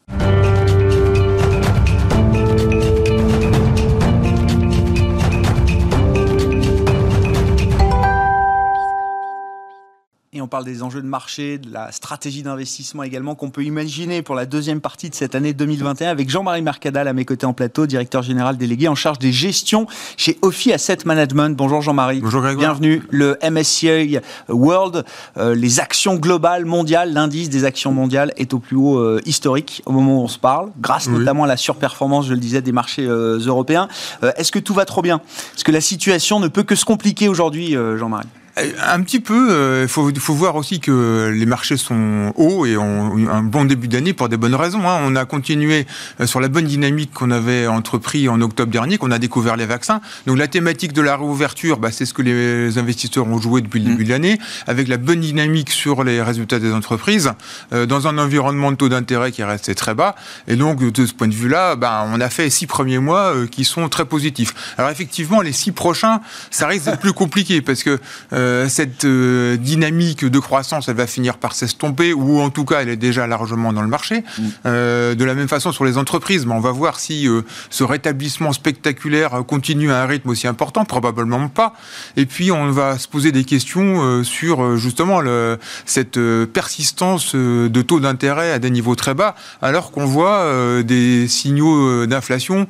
On 10.48 10.50
parle 10.50 10.64
des 10.64 10.82
enjeux 10.82 11.02
de 11.02 11.08
marché, 11.08 11.58
de 11.58 11.74
la 11.74 11.92
stratégie 11.92 12.42
d'investissement 12.42 13.04
également 13.04 13.36
qu'on 13.36 13.50
peut 13.50 13.66
imaginer 13.66 14.22
pour 14.22 14.34
la 14.34 14.46
deuxième 14.46 14.80
partie 14.80 15.10
de 15.10 15.14
cette 15.14 15.36
année 15.36 15.52
2021 15.52 16.10
avec 16.10 16.30
Jean-Marie 16.30 16.62
Mercadal 16.62 17.10
à 17.10 17.12
mes 17.12 17.26
côtés 17.26 17.46
en 17.46 17.52
plateau, 17.52 17.86
directeur 17.86 18.24
général 18.24 18.56
délégué 18.56 18.88
en 18.88 18.96
charge 18.96 19.20
des 19.20 19.34
gestions 19.34 19.88
chez 20.16 20.38
Ophi 20.42 20.72
Asset 20.72 21.00
Management. 21.04 21.54
Bonjour 21.54 21.82
Jean-Marie. 21.82 22.22
Bonjour 22.22 22.42
Grégoire. 22.42 22.78
Bienvenue. 22.78 23.04
Le 23.10 23.38
MSCI 23.44 24.20
World, 24.48 25.04
euh, 25.36 25.54
les 25.54 25.82
actions 25.82 26.16
globales 26.16 26.64
mondiales, 26.64 27.12
l'indice 27.12 27.50
des 27.50 27.66
actions 27.66 27.92
mondiales 27.92 28.32
est 28.38 28.54
au 28.54 28.60
plus 28.60 28.78
haut 28.78 29.00
euh, 29.00 29.20
historique 29.26 29.82
au 29.86 29.92
moment 29.92 30.22
où 30.22 30.24
on 30.24 30.30
se 30.30 30.40
parle, 30.40 30.72
grâce 30.80 31.10
notamment 31.10 31.44
à 31.44 31.48
la 31.48 31.58
surperformance, 31.58 32.26
je 32.26 32.34
le 32.34 32.40
disais, 32.40 32.62
des 32.62 32.72
marchés 32.72 33.06
euh, 33.06 33.38
européens. 33.40 33.90
Est-ce 34.38 34.54
que 34.54 34.60
tout 34.60 34.74
va 34.74 34.86
trop 34.86 35.02
bien? 35.02 35.20
Est-ce 35.58 35.66
que 35.66 35.74
la 35.74 35.82
situation 35.82 36.40
ne 36.40 36.48
peut 36.48 36.64
que 36.64 36.76
se 36.76 36.86
compliquer 36.86 37.28
aujourd'hui, 37.28 37.76
Jean-Marie? 37.98 38.28
Un 38.58 39.02
petit 39.02 39.20
peu. 39.20 39.50
Euh, 39.52 39.84
il 39.84 39.88
faut, 39.88 40.12
faut, 40.18 40.34
voir 40.34 40.56
aussi 40.56 40.80
que 40.80 41.32
les 41.34 41.46
marchés 41.46 41.78
sont 41.78 42.34
hauts 42.36 42.66
et 42.66 42.78
ont 42.78 43.18
eu 43.18 43.28
un 43.28 43.44
bon 43.44 43.66
début 43.66 43.88
d'année 43.88 44.14
pour 44.14 44.30
des 44.30 44.38
bonnes 44.38 44.56
raisons. 44.56 44.88
Hein. 44.88 45.00
On 45.04 45.16
a 45.16 45.26
continué 45.26 45.86
euh, 46.20 46.28
sur 46.28 46.40
la 46.40 46.48
bonne 46.48 46.66
dynamique 46.66 47.12
qu'on 47.14 47.32
avait 47.32 47.68
entrepris 47.68 48.30
en 48.30 48.42
octobre 48.42 48.72
dernier, 48.72 48.98
qu'on 48.98 49.12
a 49.12 49.20
découvert 49.20 49.56
les 49.56 49.66
vaccins. 49.66 50.02
Donc 50.26 50.38
la 50.38 50.48
thématique 50.48 50.94
de 50.94 51.02
la 51.02 51.18
réouverture, 51.18 51.78
bah, 51.78 51.92
c'est 51.92 52.06
ce 52.06 52.14
que 52.14 52.22
les 52.22 52.78
investisseurs 52.78 53.28
ont 53.28 53.40
joué 53.40 53.62
depuis 53.62 53.80
le 53.80 53.86
début 53.86 54.04
mmh. 54.04 54.08
de 54.08 54.10
l'année, 54.10 54.40
avec 54.66 54.88
la 54.88 54.98
bonne 54.98 55.22
dynamique 55.22 55.70
sur 55.70 56.04
les 56.04 56.22
résultats 56.22 56.60
des 56.60 56.74
entreprises, 56.74 57.32
dans 57.72 58.08
un 58.08 58.18
environnement 58.18 58.72
de 58.72 58.78
taux 58.78 58.90
d'intérêt 58.90 59.32
qui 59.32 59.42
est 59.42 59.46
resté 59.46 59.76
très 59.76 59.94
bas. 59.94 60.16
Et 60.48 60.56
donc 60.56 60.80
de 60.80 61.06
ce 61.06 61.14
point 61.14 61.28
de 61.28 61.34
vue-là, 61.34 61.76
bah, 61.76 62.08
on 62.12 62.20
a 62.20 62.30
fait 62.30 62.50
six 62.50 62.68
premiers 62.68 63.00
mois 63.00 63.34
qui 63.50 63.64
sont 63.64 63.88
très 63.90 64.06
positifs. 64.06 64.54
Alors 64.78 64.90
effectivement, 64.92 65.42
les 65.42 65.52
six 65.52 65.72
prochains, 65.72 66.22
ça 66.52 66.68
risque 66.68 66.86
d'être 66.86 67.00
plus 67.00 67.14
compliqué 67.14 67.62
parce 67.62 67.84
que 67.84 68.00
euh, 68.34 68.47
cette 68.68 69.06
euh, 69.06 69.58
dynamique 69.58 70.26
de 70.26 70.40
croissance, 70.40 70.90
elle 70.90 70.96
va 70.96 71.08
finir 71.08 71.38
par 71.38 71.54
s'estomper, 71.54 72.14
ou 72.14 72.40
en 72.40 72.50
tout 72.50 72.66
cas, 72.66 72.82
elle 72.82 72.90
est 72.90 72.96
déjà 72.98 73.28
largement 73.28 73.74
dans 73.74 73.82
le 73.82 73.88
marché. 73.88 74.20
Mm. 74.20 74.44
Euh, 74.66 75.16
de 75.16 75.26
la 75.26 75.34
même 75.34 75.48
façon 75.48 75.72
sur 75.72 75.86
les 75.86 75.98
entreprises, 75.98 76.46
mais 76.46 76.54
on 76.54 76.60
va 76.60 76.72
voir 76.72 77.00
si 77.00 77.28
ce 77.70 77.84
rétablissement 77.84 78.54
spectaculaire 78.54 79.44
continue 79.48 79.92
à 79.92 80.02
un 80.04 80.06
rythme 80.06 80.30
aussi 80.30 80.48
important, 80.48 80.86
probablement 80.86 81.48
pas. 81.48 81.74
Et 82.16 82.26
puis, 82.26 82.52
on 82.52 82.72
va 82.72 82.98
se 82.98 83.08
poser 83.08 83.32
des 83.32 83.44
questions 83.44 84.24
sur 84.24 84.78
justement 84.78 85.22
le, 85.22 85.58
cette 85.86 86.20
persistance 86.54 87.36
de 87.36 87.82
taux 87.82 88.00
d'intérêt 88.00 88.52
à 88.52 88.60
des 88.60 88.70
niveaux 88.70 88.96
très 88.96 89.14
bas, 89.14 89.36
alors 89.62 89.92
qu'on 89.92 90.06
voit 90.06 90.84
des 90.84 91.28
signaux 91.28 92.06
d'inflation 92.06 92.68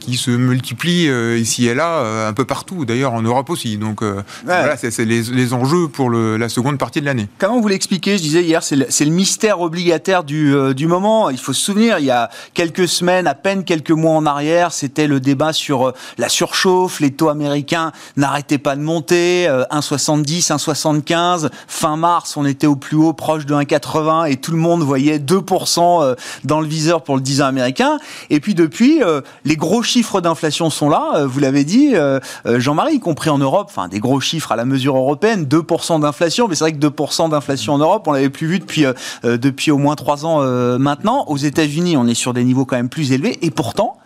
qui 0.00 0.16
se 0.16 0.30
multiplient 0.30 1.10
ici 1.38 1.66
et 1.66 1.74
là, 1.74 2.26
un 2.28 2.32
peu 2.32 2.44
partout, 2.44 2.84
d'ailleurs 2.84 3.14
en 3.14 3.22
Europe 3.22 3.50
aussi. 3.50 3.78
Donc 3.78 4.02
voilà, 4.44 4.76
c'est 4.76 5.05
les, 5.06 5.54
enjeux 5.54 5.88
pour 5.88 6.10
la 6.10 6.48
seconde 6.48 6.78
partie 6.78 7.00
de 7.00 7.06
l'année. 7.06 7.28
Comment 7.38 7.60
vous 7.60 7.68
l'expliquez? 7.68 8.18
Je 8.18 8.22
disais 8.22 8.42
hier, 8.42 8.62
c'est 8.62 8.76
le, 8.76 9.10
mystère 9.10 9.60
obligataire 9.60 10.24
du, 10.24 10.54
du 10.74 10.86
moment. 10.86 11.30
Il 11.30 11.38
faut 11.38 11.52
se 11.52 11.62
souvenir, 11.62 11.98
il 11.98 12.06
y 12.06 12.10
a 12.10 12.30
quelques 12.54 12.88
semaines, 12.88 13.26
à 13.26 13.34
peine 13.34 13.64
quelques 13.64 13.92
mois 13.92 14.14
en 14.14 14.26
arrière, 14.26 14.72
c'était 14.72 15.06
le 15.06 15.20
débat 15.20 15.52
sur 15.52 15.92
la 16.18 16.28
surchauffe, 16.28 17.00
les 17.00 17.12
taux 17.12 17.28
américains 17.28 17.92
n'arrêtaient 18.16 18.58
pas 18.58 18.76
de 18.76 18.82
monter, 18.82 19.46
1,70, 19.70 20.48
1,75. 20.48 21.48
Fin 21.68 21.96
mars, 21.96 22.36
on 22.36 22.44
était 22.44 22.66
au 22.66 22.76
plus 22.76 22.96
haut, 22.96 23.12
proche 23.12 23.46
de 23.46 23.54
1,80, 23.54 24.30
et 24.30 24.36
tout 24.36 24.52
le 24.52 24.58
monde 24.58 24.82
voyait 24.82 25.18
2% 25.18 26.16
dans 26.44 26.60
le 26.60 26.66
viseur 26.66 27.02
pour 27.02 27.16
le 27.16 27.22
10 27.22 27.42
ans 27.42 27.46
américain. 27.46 27.98
Et 28.30 28.40
puis 28.40 28.54
depuis, 28.54 29.00
les 29.44 29.56
gros 29.56 29.82
chiffres 29.82 30.20
d'inflation 30.20 30.70
sont 30.70 30.88
là, 30.88 31.24
vous 31.24 31.40
l'avez 31.40 31.64
dit, 31.64 31.94
Jean-Marie, 32.44 32.96
y 32.96 33.00
compris 33.00 33.30
en 33.30 33.38
Europe, 33.38 33.68
enfin 33.70 33.88
des 33.88 34.00
gros 34.00 34.20
chiffres 34.20 34.52
à 34.52 34.56
la 34.56 34.64
mesure 34.64 34.95
européenne, 34.98 35.44
2% 35.44 36.00
d'inflation, 36.00 36.48
mais 36.48 36.54
c'est 36.54 36.64
vrai 36.64 36.72
que 36.72 36.78
2% 36.78 37.30
d'inflation 37.30 37.74
en 37.74 37.78
Europe, 37.78 38.04
on 38.06 38.12
l'avait 38.12 38.30
plus 38.30 38.46
vu 38.46 38.58
depuis, 38.58 38.84
depuis 39.24 39.70
au 39.70 39.78
moins 39.78 39.94
3 39.94 40.26
ans 40.26 40.40
maintenant. 40.78 41.24
Aux 41.28 41.36
États-Unis, 41.36 41.96
on 41.96 42.06
est 42.06 42.14
sur 42.14 42.32
des 42.32 42.44
niveaux 42.44 42.64
quand 42.64 42.76
même 42.76 42.88
plus 42.88 43.12
élevés, 43.12 43.38
et 43.42 43.50
pourtant, 43.50 43.98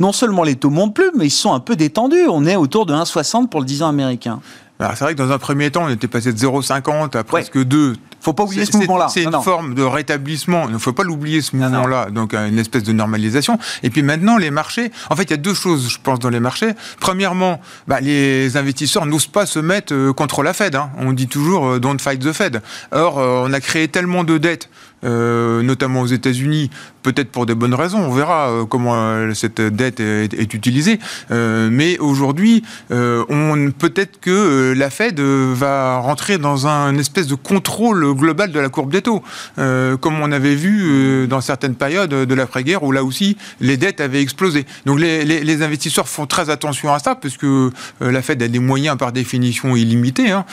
non 0.00 0.12
seulement 0.12 0.42
les 0.42 0.56
taux 0.56 0.70
montent 0.70 0.94
plus, 0.94 1.10
mais 1.16 1.26
ils 1.26 1.30
sont 1.30 1.52
un 1.52 1.60
peu 1.60 1.76
détendus. 1.76 2.26
On 2.28 2.46
est 2.46 2.56
autour 2.56 2.86
de 2.86 2.94
1,60 2.94 3.48
pour 3.48 3.60
le 3.60 3.66
10 3.66 3.82
ans 3.82 3.88
américain. 3.88 4.40
c'est 4.80 5.00
vrai 5.00 5.14
que 5.14 5.18
dans 5.18 5.32
un 5.32 5.38
premier 5.38 5.70
temps, 5.70 5.84
on 5.86 5.90
était 5.90 6.08
passé 6.08 6.32
de 6.32 6.38
0,50 6.38 7.16
à 7.16 7.24
presque 7.24 7.62
2 7.62 7.94
faut 8.20 8.32
pas 8.32 8.44
oublier 8.44 8.64
ce 8.64 8.76
mouvement-là. 8.76 9.08
C'est 9.08 9.24
une 9.24 9.42
forme 9.42 9.74
de 9.74 9.82
rétablissement. 9.82 10.64
Il 10.68 10.72
ne 10.72 10.78
faut 10.78 10.92
pas 10.92 11.04
l'oublier 11.04 11.40
ce 11.40 11.56
mouvement-là. 11.56 12.10
Donc 12.10 12.34
une 12.34 12.58
espèce 12.58 12.82
de 12.82 12.92
normalisation. 12.92 13.58
Et 13.82 13.90
puis 13.90 14.02
maintenant, 14.02 14.36
les 14.36 14.50
marchés. 14.50 14.90
En 15.10 15.16
fait, 15.16 15.24
il 15.24 15.30
y 15.30 15.34
a 15.34 15.38
deux 15.38 15.54
choses, 15.54 15.88
je 15.90 15.98
pense, 16.02 16.18
dans 16.18 16.30
les 16.30 16.40
marchés. 16.40 16.72
Premièrement, 17.00 17.60
bah, 17.86 18.00
les 18.00 18.56
investisseurs 18.56 19.06
n'osent 19.06 19.26
pas 19.26 19.46
se 19.46 19.58
mettre 19.58 19.94
euh, 19.94 20.12
contre 20.12 20.42
la 20.42 20.52
Fed. 20.52 20.74
Hein. 20.74 20.90
On 20.98 21.12
dit 21.12 21.28
toujours 21.28 21.66
euh, 21.66 21.78
don't 21.78 21.98
fight 21.98 22.20
the 22.20 22.32
Fed. 22.32 22.62
Or, 22.92 23.18
euh, 23.18 23.44
on 23.44 23.52
a 23.52 23.60
créé 23.60 23.88
tellement 23.88 24.24
de 24.24 24.38
dettes. 24.38 24.68
notamment 25.02 26.00
aux 26.00 26.06
États-Unis, 26.06 26.70
peut-être 27.04 27.30
pour 27.30 27.46
des 27.46 27.54
bonnes 27.54 27.74
raisons. 27.74 28.00
On 28.00 28.12
verra 28.12 28.50
comment 28.68 29.32
cette 29.32 29.60
dette 29.60 30.00
est, 30.00 30.52
utilisée. 30.52 30.98
mais 31.30 31.98
aujourd'hui, 31.98 32.64
on 32.90 33.70
peut-être 33.70 34.18
que 34.18 34.74
la 34.76 34.90
Fed 34.90 35.20
va 35.20 35.98
rentrer 35.98 36.38
dans 36.38 36.66
un 36.66 36.98
espèce 36.98 37.28
de 37.28 37.36
contrôle 37.36 38.07
global 38.14 38.52
de 38.52 38.60
la 38.60 38.68
courbe 38.68 38.90
des 38.92 39.02
taux, 39.02 39.22
euh, 39.58 39.96
comme 39.96 40.20
on 40.20 40.32
avait 40.32 40.54
vu 40.54 40.80
euh, 40.82 41.26
dans 41.26 41.40
certaines 41.40 41.74
périodes 41.74 42.10
de 42.10 42.34
l'après-guerre 42.34 42.82
où 42.82 42.92
là 42.92 43.04
aussi 43.04 43.36
les 43.60 43.76
dettes 43.76 44.00
avaient 44.00 44.20
explosé. 44.20 44.66
Donc 44.86 45.00
les, 45.00 45.62
investisseurs 45.62 46.08
font 46.08 46.26
très 46.26 46.50
attention 46.50 46.92
à 46.92 46.98
ça 46.98 47.14
parce 47.14 47.36
que 47.36 47.70
euh, 48.02 48.10
la 48.12 48.22
Fed 48.22 48.42
a 48.42 48.48
des 48.48 48.58
moyens 48.58 48.96
par 48.96 49.12
définition 49.12 49.74
illimités. 49.74 50.30
Hein. 50.30 50.44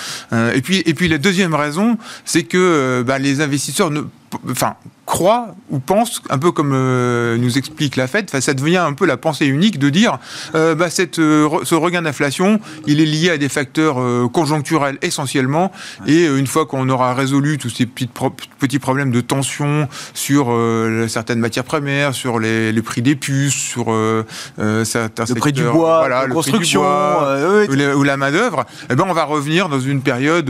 et 0.53 0.61
puis 0.61 0.83
et 0.85 0.93
puis 0.93 1.07
la 1.07 1.17
deuxième 1.17 1.53
raison, 1.53 1.97
c'est 2.23 2.43
que 2.43 3.03
bah, 3.05 3.19
les 3.19 3.41
investisseurs 3.41 3.91
ne 3.91 4.01
enfin, 4.49 4.75
croit 5.05 5.55
ou 5.69 5.79
pense, 5.79 6.21
un 6.29 6.37
peu 6.37 6.51
comme 6.51 6.71
euh, 6.73 7.37
nous 7.37 7.57
explique 7.57 7.95
la 7.95 8.07
Fed, 8.07 8.29
ça 8.29 8.53
devient 8.53 8.77
un 8.77 8.93
peu 8.93 9.05
la 9.05 9.17
pensée 9.17 9.45
unique 9.45 9.79
de 9.79 9.89
dire 9.89 10.17
euh, 10.55 10.75
bah, 10.75 10.89
cette, 10.89 11.19
euh, 11.19 11.47
ce 11.63 11.75
regain 11.75 12.01
d'inflation, 12.01 12.59
il 12.87 12.99
est 12.99 13.05
lié 13.05 13.29
à 13.31 13.37
des 13.37 13.49
facteurs 13.49 13.97
conjoncturels 14.31 14.97
essentiellement, 15.01 15.71
et 16.07 16.25
une 16.25 16.47
fois 16.47 16.65
qu'on 16.65 16.89
aura 16.89 17.13
résolu 17.13 17.57
tous 17.57 17.69
ces 17.69 17.85
petits, 17.85 18.09
petits 18.59 18.79
problèmes 18.79 19.11
de 19.11 19.21
tension 19.21 19.87
sur 20.13 20.53
certaines 21.07 21.39
matières 21.39 21.63
premières, 21.63 22.13
sur 22.13 22.39
les, 22.39 22.73
prix 22.81 23.01
des 23.01 23.15
puces, 23.15 23.53
sur 23.53 23.85
certains 24.83 25.25
le 25.27 25.35
prix 25.35 25.53
du 25.53 25.63
bois, 25.63 26.07
la 26.09 26.27
construction, 26.27 26.81
ou, 26.81 28.03
la 28.03 28.17
main-d'œuvre, 28.17 28.65
eh 28.89 28.95
ben, 28.95 29.05
on 29.07 29.13
va 29.13 29.23
revenir 29.23 29.69
dans 29.69 29.79
une 29.79 30.01
période 30.01 30.49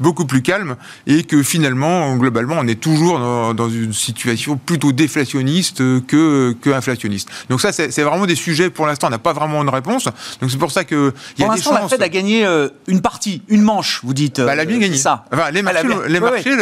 beaucoup 0.00 0.26
plus 0.26 0.42
calme, 0.42 0.76
et 1.06 1.24
que 1.24 1.42
finalement, 1.42 2.14
globalement, 2.16 2.56
on 2.58 2.66
est 2.66 2.80
toujours 2.80 3.18
dans, 3.18 3.25
une 3.68 3.92
situation 3.92 4.56
plutôt 4.56 4.92
déflationniste 4.92 5.78
que, 6.06 6.54
que 6.60 6.70
inflationniste. 6.70 7.28
Donc 7.48 7.60
ça, 7.60 7.72
c'est 7.72 8.02
vraiment 8.02 8.26
des 8.26 8.34
sujets, 8.34 8.70
pour 8.70 8.86
l'instant, 8.86 9.08
on 9.08 9.10
n'a 9.10 9.18
pas 9.18 9.32
vraiment 9.32 9.62
une 9.62 9.68
réponse. 9.68 10.04
Donc 10.40 10.50
c'est 10.50 10.58
pour 10.58 10.70
ça 10.70 10.84
que 10.84 11.12
il 11.38 11.44
y 11.44 11.48
a 11.48 11.54
des 11.54 11.60
chances... 11.60 11.74
la 11.74 11.88
Fed 11.88 12.02
a 12.02 12.08
gagné 12.08 12.44
euh, 12.44 12.68
une 12.86 13.00
partie, 13.00 13.42
une 13.48 13.62
manche, 13.62 14.00
vous 14.04 14.14
dites. 14.14 14.40
Bah, 14.40 14.52
elle 14.52 14.60
a 14.60 14.64
bien 14.64 14.76
euh, 14.76 14.80
gagné. 14.80 14.96
Ça. 14.96 15.24
Enfin, 15.32 15.50
les 15.50 15.62
marchés, 15.62 15.88
les 16.08 16.20
marchés 16.20 16.56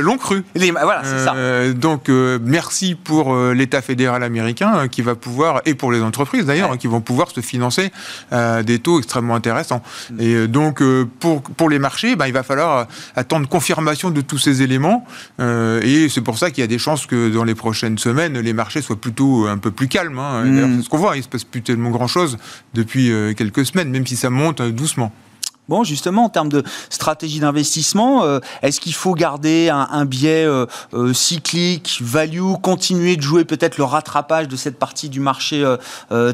l'ont 0.00 0.18
cru. 0.18 0.44
voilà, 0.54 1.02
c'est 1.04 1.24
ça. 1.24 1.34
Euh, 1.34 1.72
donc 1.72 2.08
merci 2.08 2.94
pour 2.94 3.34
l'État 3.36 3.82
fédéral 3.82 4.22
américain 4.22 4.88
qui 4.88 5.02
va 5.02 5.14
pouvoir, 5.14 5.62
et 5.64 5.74
pour 5.74 5.92
les 5.92 6.02
entreprises 6.02 6.46
d'ailleurs, 6.46 6.76
qui 6.78 6.86
vont 6.86 7.00
pouvoir 7.00 7.30
se 7.30 7.40
financer 7.40 7.90
des 8.30 8.78
taux 8.78 8.98
extrêmement 8.98 9.34
intéressants. 9.34 9.82
Mm. 10.10 10.20
Et 10.20 10.48
donc 10.48 10.82
pour, 11.20 11.42
pour 11.42 11.68
les 11.68 11.78
marchés, 11.78 12.16
bah, 12.16 12.28
il 12.28 12.34
va 12.34 12.42
falloir 12.42 12.86
attendre 13.16 13.48
confirmation 13.48 14.10
de 14.10 14.20
tous 14.20 14.38
ces 14.38 14.62
éléments. 14.62 15.06
Et 15.38 15.97
c'est 16.08 16.20
pour 16.20 16.38
ça 16.38 16.50
qu'il 16.50 16.60
y 16.60 16.64
a 16.64 16.68
des 16.68 16.78
chances 16.78 17.06
que 17.06 17.30
dans 17.30 17.44
les 17.44 17.54
prochaines 17.54 17.98
semaines, 17.98 18.38
les 18.38 18.52
marchés 18.52 18.82
soient 18.82 19.00
plutôt 19.00 19.46
un 19.46 19.58
peu 19.58 19.70
plus 19.70 19.88
calmes. 19.88 20.18
Hein. 20.18 20.44
Mm. 20.44 20.76
C'est 20.76 20.82
ce 20.84 20.88
qu'on 20.88 20.98
voit, 20.98 21.16
il 21.16 21.20
ne 21.20 21.24
se 21.24 21.28
passe 21.28 21.44
plus 21.44 21.62
tellement 21.62 21.90
grand-chose 21.90 22.36
depuis 22.74 23.10
euh, 23.10 23.34
quelques 23.34 23.66
semaines, 23.66 23.90
même 23.90 24.06
si 24.06 24.16
ça 24.16 24.30
monte 24.30 24.60
euh, 24.60 24.70
doucement. 24.70 25.12
Bon, 25.68 25.84
justement, 25.84 26.24
en 26.24 26.28
termes 26.30 26.48
de 26.48 26.62
stratégie 26.88 27.40
d'investissement, 27.40 28.24
euh, 28.24 28.40
est-ce 28.62 28.80
qu'il 28.80 28.94
faut 28.94 29.12
garder 29.12 29.68
un, 29.68 30.06
biais 30.06 30.46
euh, 30.46 30.64
euh, 30.94 31.12
cyclique, 31.12 31.98
value, 32.00 32.54
continuer 32.62 33.16
de 33.16 33.22
jouer 33.22 33.44
peut-être 33.44 33.76
le 33.76 33.84
rattrapage 33.84 34.48
de 34.48 34.56
cette 34.56 34.78
partie 34.78 35.10
du 35.10 35.20
marché 35.20 35.62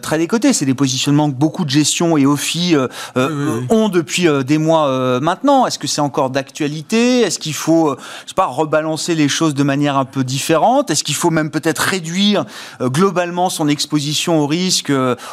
très 0.02 0.18
décoté 0.18 0.52
C'est 0.52 0.66
des 0.66 0.74
positionnements 0.74 1.30
que 1.30 1.36
beaucoup 1.36 1.64
de 1.64 1.70
gestion 1.70 2.16
et 2.16 2.26
OFI 2.26 2.76
ont 3.16 3.88
depuis 3.88 4.26
des 4.44 4.58
mois 4.58 5.20
maintenant. 5.20 5.66
Est-ce 5.66 5.78
que 5.78 5.86
c'est 5.86 6.00
encore 6.00 6.30
d'actualité? 6.30 7.20
Est-ce 7.20 7.38
qu'il 7.38 7.54
faut, 7.54 7.96
je 8.24 8.28
sais 8.28 8.34
pas, 8.34 8.46
rebalancer 8.46 9.14
les 9.14 9.28
choses 9.28 9.54
de 9.54 9.62
manière 9.62 9.96
un 9.96 10.04
peu 10.04 10.22
différente? 10.22 10.90
Est-ce 10.90 11.02
qu'il 11.02 11.14
faut 11.14 11.30
même 11.30 11.50
peut-être 11.50 11.80
réduire 11.80 12.44
globalement 12.80 13.50
son 13.50 13.68
exposition 13.68 14.40
au 14.40 14.46
risque 14.46 14.92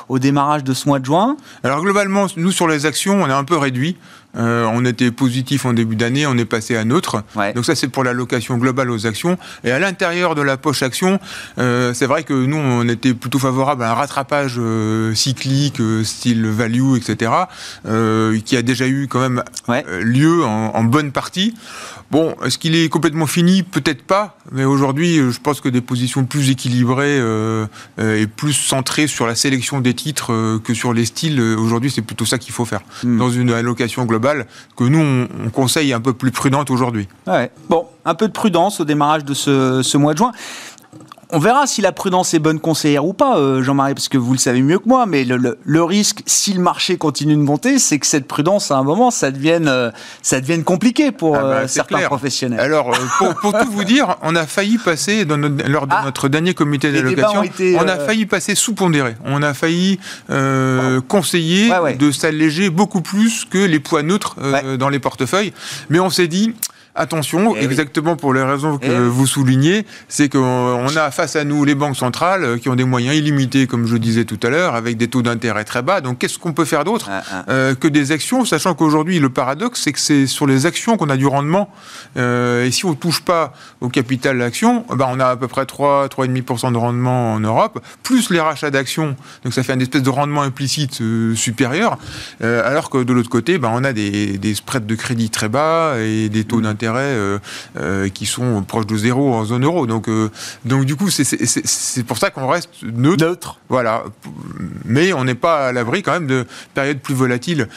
au 0.10 0.20
démarrage 0.20 0.64
de 0.64 0.74
ce 0.74 0.88
mois 0.88 1.00
de 1.00 1.06
juin? 1.06 1.38
Alors 1.64 1.82
globalement, 1.82 2.28
nous 2.36 2.52
sur 2.52 2.68
les 2.68 2.86
actions, 2.86 3.22
on 3.22 3.28
est 3.28 3.34
un 3.34 3.44
peu 3.44 3.58
réduit 3.58 3.91
euh, 4.38 4.66
on 4.72 4.86
était 4.86 5.12
positif 5.12 5.66
en 5.66 5.74
début 5.74 5.96
d'année, 5.96 6.26
on 6.26 6.38
est 6.38 6.46
passé 6.46 6.76
à 6.76 6.86
neutre. 6.86 7.24
Donc 7.56 7.66
ça, 7.66 7.76
c'est 7.76 7.88
pour 7.88 8.04
l'allocation 8.04 8.58
globale 8.58 8.90
aux 8.90 9.06
actions. 9.06 9.38
Et 9.64 9.72
à 9.72 9.80
l'intérieur 9.80 10.36
de 10.36 10.42
la 10.42 10.58
poche 10.58 10.84
action, 10.84 11.20
euh, 11.58 11.94
c'est 11.94 12.06
vrai 12.06 12.24
que 12.24 12.34
nous, 12.34 12.58
on 12.58 12.88
était 12.88 13.14
plutôt 13.14 13.40
favorable 13.40 13.84
à 13.84 13.92
un 13.92 13.94
rattrapage 13.94 14.56
euh, 14.58 15.14
cyclique, 15.16 15.82
style 16.04 16.48
value, 16.48 16.96
etc., 16.96 17.32
qui 18.46 18.58
a 18.58 18.62
déjà 18.62 18.88
eu 18.88 19.08
quand 19.08 19.20
même 19.20 19.44
lieu 20.02 20.44
en, 20.44 20.84
bonne 20.84 21.12
partie. 21.12 21.54
Bon, 22.12 22.36
est-ce 22.44 22.58
qu'il 22.58 22.76
est 22.76 22.90
complètement 22.90 23.28
fini? 23.28 23.64
Peut-être 23.64 24.04
pas, 24.04 24.38
mais 24.52 24.66
aujourd'hui, 24.66 25.16
je 25.16 25.40
pense 25.40 25.62
que 25.62 25.70
des 25.70 25.82
positions 25.82 26.26
plus 26.26 26.50
équilibrées 26.50 27.20
et 28.00 28.28
plus 28.28 28.54
centrées 28.54 29.08
sur 29.08 29.26
la 29.26 29.36
sélection 29.36 29.80
des 29.80 29.94
titres 29.94 30.60
que 30.64 30.74
sur 30.74 30.94
les 30.94 31.06
styles, 31.06 31.40
aujourd'hui, 31.42 31.90
c'est 31.90 32.02
plutôt 32.02 32.26
ça 32.26 32.38
qu'il 32.38 32.54
faut 32.54 32.66
faire. 32.66 32.82
Hmm. 33.04 33.18
Dans 33.18 33.30
une 33.30 33.52
allocation 33.52 34.06
globale 34.06 34.46
que 34.76 34.84
nous, 34.84 35.00
on, 35.00 35.50
conseille 35.52 35.94
un 35.94 36.02
peu 36.02 36.14
plus 36.14 36.32
prudente 36.32 36.70
aujourd'hui. 36.70 37.08
Bon, 37.70 37.86
un 38.06 38.16
peu 38.16 38.28
de 38.28 38.34
prudence 38.34 38.80
au 38.82 38.86
démarrage 38.86 39.24
de 39.24 39.34
ce 39.34 39.98
mois 39.98 40.14
de 40.14 40.18
juin 40.18 40.32
on 41.32 41.40
verra 41.40 41.68
si 41.68 41.82
la 41.82 41.92
prudence 41.92 42.34
est 42.34 42.40
bonne 42.40 42.60
conseillère 42.60 43.06
ou 43.06 43.14
pas, 43.14 43.38
euh, 43.38 43.64
Jean-Marie, 43.64 43.94
parce 43.94 44.10
que 44.10 44.18
vous 44.18 44.34
le 44.34 44.38
savez 44.38 44.62
mieux 44.62 44.80
que 44.80 44.88
moi, 44.88 45.06
mais 45.06 45.24
le, 45.24 45.84
risque, 45.84 46.22
si 46.26 46.54
le 46.54 46.62
marché 46.62 46.98
continue 46.98 47.36
de 47.36 47.42
monter, 47.42 47.80
c'est 47.80 48.00
que 48.00 48.08
cette 48.08 48.28
prudence, 48.28 48.72
à 48.72 48.78
un 48.78 48.84
moment, 48.84 49.12
ça 49.12 49.32
devienne, 49.32 49.68
euh, 49.68 49.92
ça 50.22 50.42
devienne 50.42 50.64
compliqué 50.64 51.12
pour 51.12 51.36
ah 51.36 51.42
bah, 51.42 51.48
euh, 51.48 51.68
certains 51.68 52.00
professionnels. 52.02 52.60
Alors, 52.60 52.92
pour, 53.18 53.54
tout 53.54 53.72
vous 53.72 53.84
dire, 53.84 54.18
on 54.22 54.36
a 54.36 54.46
failli 54.46 54.78
passer, 54.78 55.26
dans 55.26 55.38
lors 55.38 55.88
de 55.88 55.94
ah. 55.96 56.04
notre 56.06 56.28
dernier 56.28 56.54
comité 56.54 56.92
d'allocation, 56.92 57.44
on 57.80 57.88
a 57.88 57.98
failli 57.98 58.26
passer 58.26 58.56
sous-pondéré. 58.56 59.16
On 59.26 59.42
a 59.42 59.54
failli 59.54 60.00
conseiller 61.08 61.72
de 61.98 62.12
s'alléger 62.12 62.70
beaucoup 62.70 63.02
plus 63.02 63.46
que 63.46 63.58
les 63.58 63.80
poids 63.80 64.04
neutres 64.04 64.36
dans 64.78 64.90
les 64.90 65.00
portefeuilles. 65.00 65.54
Mais 65.90 66.00
on 66.00 66.10
s'est 66.10 66.28
dit, 66.28 66.54
Attention, 66.94 67.56
eh 67.56 67.64
exactement 67.64 68.18
pour 68.18 68.34
les 68.34 68.44
raisons 68.44 68.78
que 68.78 68.86
eh 68.86 69.10
vous 69.10 69.26
soulignez, 69.26 69.86
c'est 70.10 70.28
qu'on 70.28 70.88
a 70.98 71.12
face 71.12 71.38
à 71.38 71.46
nous 71.46 71.64
les 71.64 71.74
banques 71.74 71.96
centrales 71.96 72.44
euh, 72.44 72.58
qui 72.58 72.68
ont 72.68 72.76
des 72.76 72.84
moyens 72.84 73.16
illimités, 73.16 73.66
comme 73.66 73.88
je 73.88 73.96
disais 73.96 74.26
tout 74.26 74.40
à 74.44 74.50
l'heure, 74.50 74.76
avec 74.76 74.98
des 74.98 75.08
taux 75.08 75.22
d'intérêt 75.22 75.64
très 75.64 75.84
bas. 75.84 76.02
Donc 76.02 76.18
qu'est-ce 76.18 76.38
qu'on 76.38 76.52
peut 76.52 76.66
faire 76.66 76.84
d'autre 76.84 77.08
ah, 77.10 77.24
ah. 77.32 77.46
Euh, 77.50 77.76
que 77.76 77.88
des 77.88 78.12
actions, 78.12 78.44
sachant 78.44 78.74
qu'aujourd'hui 78.74 79.20
le 79.20 79.30
paradoxe, 79.30 79.82
c'est 79.84 79.94
que 79.94 80.00
c'est 80.00 80.28
sur 80.28 80.48
les 80.48 80.66
actions 80.66 80.98
qu'on 80.98 81.10
a 81.10 81.16
du 81.16 81.28
rendement. 81.28 81.70
Euh, 82.18 82.66
et 82.66 82.72
si 82.72 82.84
on 82.84 82.90
ne 82.90 82.96
touche 82.96 83.22
pas 83.22 83.54
au 83.80 83.88
capital 83.88 84.38
d'action, 84.38 84.86
ben 84.90 85.08
on 85.10 85.20
a 85.22 85.28
à 85.28 85.36
peu 85.38 85.48
près 85.48 85.66
3, 85.66 86.08
3,5% 86.08 86.74
de 86.74 86.78
rendement 86.78 87.34
en 87.34 87.40
Europe, 87.40 87.80
plus 88.04 88.32
les 88.32 88.42
rachats 88.42 88.70
d'actions. 88.70 89.16
Donc 89.46 89.54
ça 89.54 89.64
fait 89.64 89.74
une 89.74 89.82
espèce 89.82 90.04
de 90.04 90.10
rendement 90.10 90.42
implicite 90.42 91.02
supérieur. 91.36 91.98
alors 92.42 92.90
que 92.90 92.98
de 92.98 93.14
l'autre 93.14 93.30
côté, 93.30 93.58
ben 93.58 93.72
on 93.74 93.86
a 93.86 93.94
des, 93.94 94.38
des 94.38 94.56
spreads 94.56 94.86
de 94.86 94.96
crédit 94.96 95.30
très 95.30 95.48
bas 95.48 95.96
et 96.00 96.28
des 96.28 96.44
taux 96.44 96.60
mmh. 96.60 96.81
D'intérêt 96.82 97.02
euh, 97.02 97.40
euh, 97.78 98.10
qui 98.10 98.26
sont 98.26 98.64
proches 98.64 98.88
de 98.88 98.98
zéro 98.98 99.34
en 99.34 99.46
zone 99.46 99.64
euro. 99.64 99.86
Donc, 99.86 100.10
euh, 100.10 100.30
donc 100.66 100.86
du 100.86 100.96
coup, 100.96 101.10
c'est 101.10 102.04
pour 102.04 102.18
ça 102.18 102.30
qu'on 102.30 102.48
reste 102.48 102.70
neutre. 102.84 103.60
Voilà. 103.70 104.04
Mais 104.86 105.14
on 105.14 105.24
n'est 105.24 105.36
pas 105.36 105.68
à 105.68 105.72
l'abri 105.72 106.02
quand 106.02 106.14
même 106.14 106.28
de 106.28 106.46
périodes 106.74 107.00
plus 107.00 107.14
volatiles. 107.14 107.68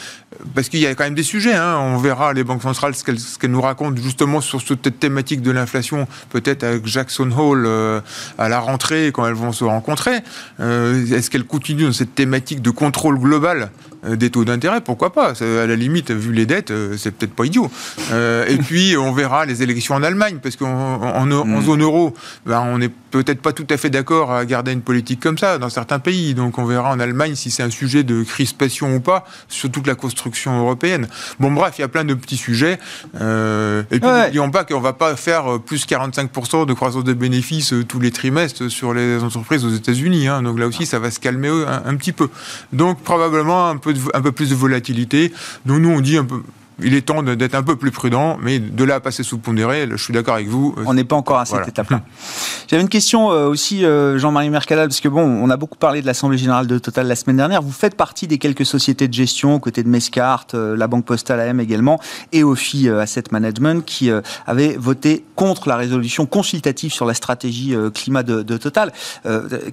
parce 0.53 0.69
qu'il 0.69 0.79
y 0.79 0.87
a 0.87 0.95
quand 0.95 1.03
même 1.03 1.15
des 1.15 1.23
sujets. 1.23 1.53
Hein. 1.53 1.77
On 1.79 1.97
verra 1.97 2.33
les 2.33 2.43
banques 2.43 2.63
centrales 2.63 2.95
ce 2.95 3.03
qu'elles 3.03 3.51
nous 3.51 3.61
racontent 3.61 4.01
justement 4.01 4.41
sur 4.41 4.61
cette 4.61 4.99
thématique 4.99 5.41
de 5.41 5.51
l'inflation, 5.51 6.07
peut-être 6.29 6.63
avec 6.63 6.85
Jackson 6.85 7.31
Hole 7.31 7.65
euh, 7.65 8.01
à 8.37 8.49
la 8.49 8.59
rentrée 8.59 9.11
quand 9.13 9.25
elles 9.25 9.33
vont 9.33 9.51
se 9.51 9.63
rencontrer. 9.63 10.19
Euh, 10.59 11.05
est-ce 11.05 11.29
qu'elles 11.29 11.45
continuent 11.45 11.85
dans 11.87 11.93
cette 11.93 12.15
thématique 12.15 12.61
de 12.61 12.69
contrôle 12.69 13.19
global? 13.19 13.71
Des 14.05 14.29
taux 14.29 14.45
d'intérêt, 14.45 14.81
pourquoi 14.81 15.13
pas? 15.13 15.33
À 15.41 15.65
la 15.65 15.75
limite, 15.75 16.11
vu 16.11 16.33
les 16.33 16.45
dettes, 16.45 16.71
c'est 16.97 17.11
peut-être 17.11 17.33
pas 17.33 17.45
idiot. 17.45 17.69
et 18.11 18.57
puis, 18.57 18.95
on 18.97 19.11
verra 19.11 19.45
les 19.45 19.63
élections 19.63 19.95
en 19.95 20.03
Allemagne, 20.03 20.39
parce 20.41 20.55
qu'en 20.55 21.25
mm. 21.25 21.61
zone 21.63 21.81
euro, 21.81 22.13
ben, 22.45 22.61
on 22.61 22.77
n'est 22.77 22.89
peut-être 22.89 23.41
pas 23.41 23.53
tout 23.53 23.67
à 23.69 23.77
fait 23.77 23.89
d'accord 23.89 24.31
à 24.31 24.45
garder 24.45 24.71
une 24.71 24.81
politique 24.81 25.19
comme 25.19 25.37
ça 25.37 25.57
dans 25.57 25.69
certains 25.69 25.99
pays. 25.99 26.33
Donc, 26.33 26.57
on 26.57 26.65
verra 26.65 26.91
en 26.91 26.99
Allemagne 26.99 27.35
si 27.35 27.51
c'est 27.51 27.63
un 27.63 27.69
sujet 27.69 28.03
de 28.03 28.23
crispation 28.23 28.95
ou 28.95 28.99
pas 28.99 29.25
sur 29.47 29.71
toute 29.71 29.87
la 29.87 29.95
construction 29.95 30.59
européenne. 30.59 31.07
Bon, 31.39 31.51
bref, 31.51 31.75
il 31.77 31.81
y 31.81 31.85
a 31.85 31.87
plein 31.87 32.03
de 32.03 32.13
petits 32.13 32.37
sujets. 32.37 32.77
et 33.13 33.99
puis, 33.99 34.09
n'oublions 34.09 34.51
pas 34.51 34.63
qu'on 34.63 34.81
va 34.81 34.93
pas 34.93 35.15
faire 35.15 35.59
plus 35.65 35.85
45% 35.85 36.65
de 36.65 36.73
croissance 36.73 37.03
de 37.03 37.13
bénéfices 37.13 37.73
tous 37.87 37.99
les 37.99 38.11
trimestres 38.11 38.69
sur 38.69 38.93
les 38.93 39.23
entreprises 39.23 39.65
aux 39.65 39.69
États-Unis. 39.69 40.27
Hein. 40.27 40.41
Donc 40.41 40.59
là 40.59 40.67
aussi, 40.67 40.85
ça 40.85 40.99
va 40.99 41.11
se 41.11 41.19
calmer 41.19 41.49
un, 41.49 41.95
petit 41.95 42.11
peu. 42.11 42.29
Donc 42.73 43.01
probablement 43.01 43.69
un 43.69 43.77
peu, 43.77 43.93
un 44.13 44.21
peu 44.21 44.31
plus 44.31 44.49
de 44.49 44.55
volatilité. 44.55 45.31
Donc 45.65 45.79
nous, 45.79 45.89
on 45.89 46.01
dit 46.01 46.17
un 46.17 46.25
peu 46.25 46.41
il 46.81 46.93
est 46.93 47.01
temps 47.01 47.23
d'être 47.23 47.55
un 47.55 47.63
peu 47.63 47.75
plus 47.75 47.91
prudent, 47.91 48.37
mais 48.41 48.59
de 48.59 48.83
là 48.83 48.95
à 48.95 48.99
passer 48.99 49.23
sous 49.23 49.37
pondéré, 49.37 49.87
je 49.89 49.95
suis 49.95 50.13
d'accord 50.13 50.35
avec 50.35 50.47
vous. 50.47 50.75
On 50.85 50.93
n'est 50.93 51.03
pas 51.03 51.15
encore 51.15 51.39
à 51.39 51.45
cette 51.45 51.67
étape-là. 51.67 52.01
J'avais 52.67 52.81
une 52.81 52.89
question 52.89 53.31
euh, 53.31 53.47
aussi, 53.47 53.85
euh, 53.85 54.17
Jean-Marie 54.17 54.49
Mercadal, 54.49 54.87
parce 54.89 54.99
que 54.99 55.07
bon, 55.07 55.21
on 55.21 55.49
a 55.49 55.57
beaucoup 55.57 55.77
parlé 55.77 56.01
de 56.01 56.05
l'Assemblée 56.05 56.37
Générale 56.37 56.67
de 56.67 56.77
Total 56.77 57.07
la 57.07 57.15
semaine 57.15 57.37
dernière. 57.37 57.61
Vous 57.61 57.71
faites 57.71 57.95
partie 57.95 58.27
des 58.27 58.37
quelques 58.37 58.65
sociétés 58.65 59.07
de 59.07 59.13
gestion, 59.13 59.55
aux 59.55 59.59
côtés 59.59 59.83
de 59.83 59.89
Mescart, 59.89 60.47
euh, 60.53 60.75
la 60.75 60.87
Banque 60.87 61.05
Postale 61.05 61.39
AM 61.39 61.59
également, 61.59 61.99
et 62.31 62.43
OFI 62.43 62.89
Asset 62.89 63.23
Management, 63.31 63.85
qui 63.85 64.09
avaient 64.45 64.75
voté 64.77 65.23
contre 65.35 65.69
la 65.69 65.77
résolution 65.77 66.25
consultative 66.25 66.91
sur 66.91 67.05
la 67.05 67.13
stratégie 67.13 67.75
climat 67.93 68.23
de, 68.23 68.57
Total. 68.57 68.91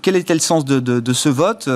quel 0.03 0.17
était 0.17 0.35
le 0.35 0.41
sens 0.41 0.65
de, 0.65 1.13
ce 1.13 1.29
vote 1.29 1.69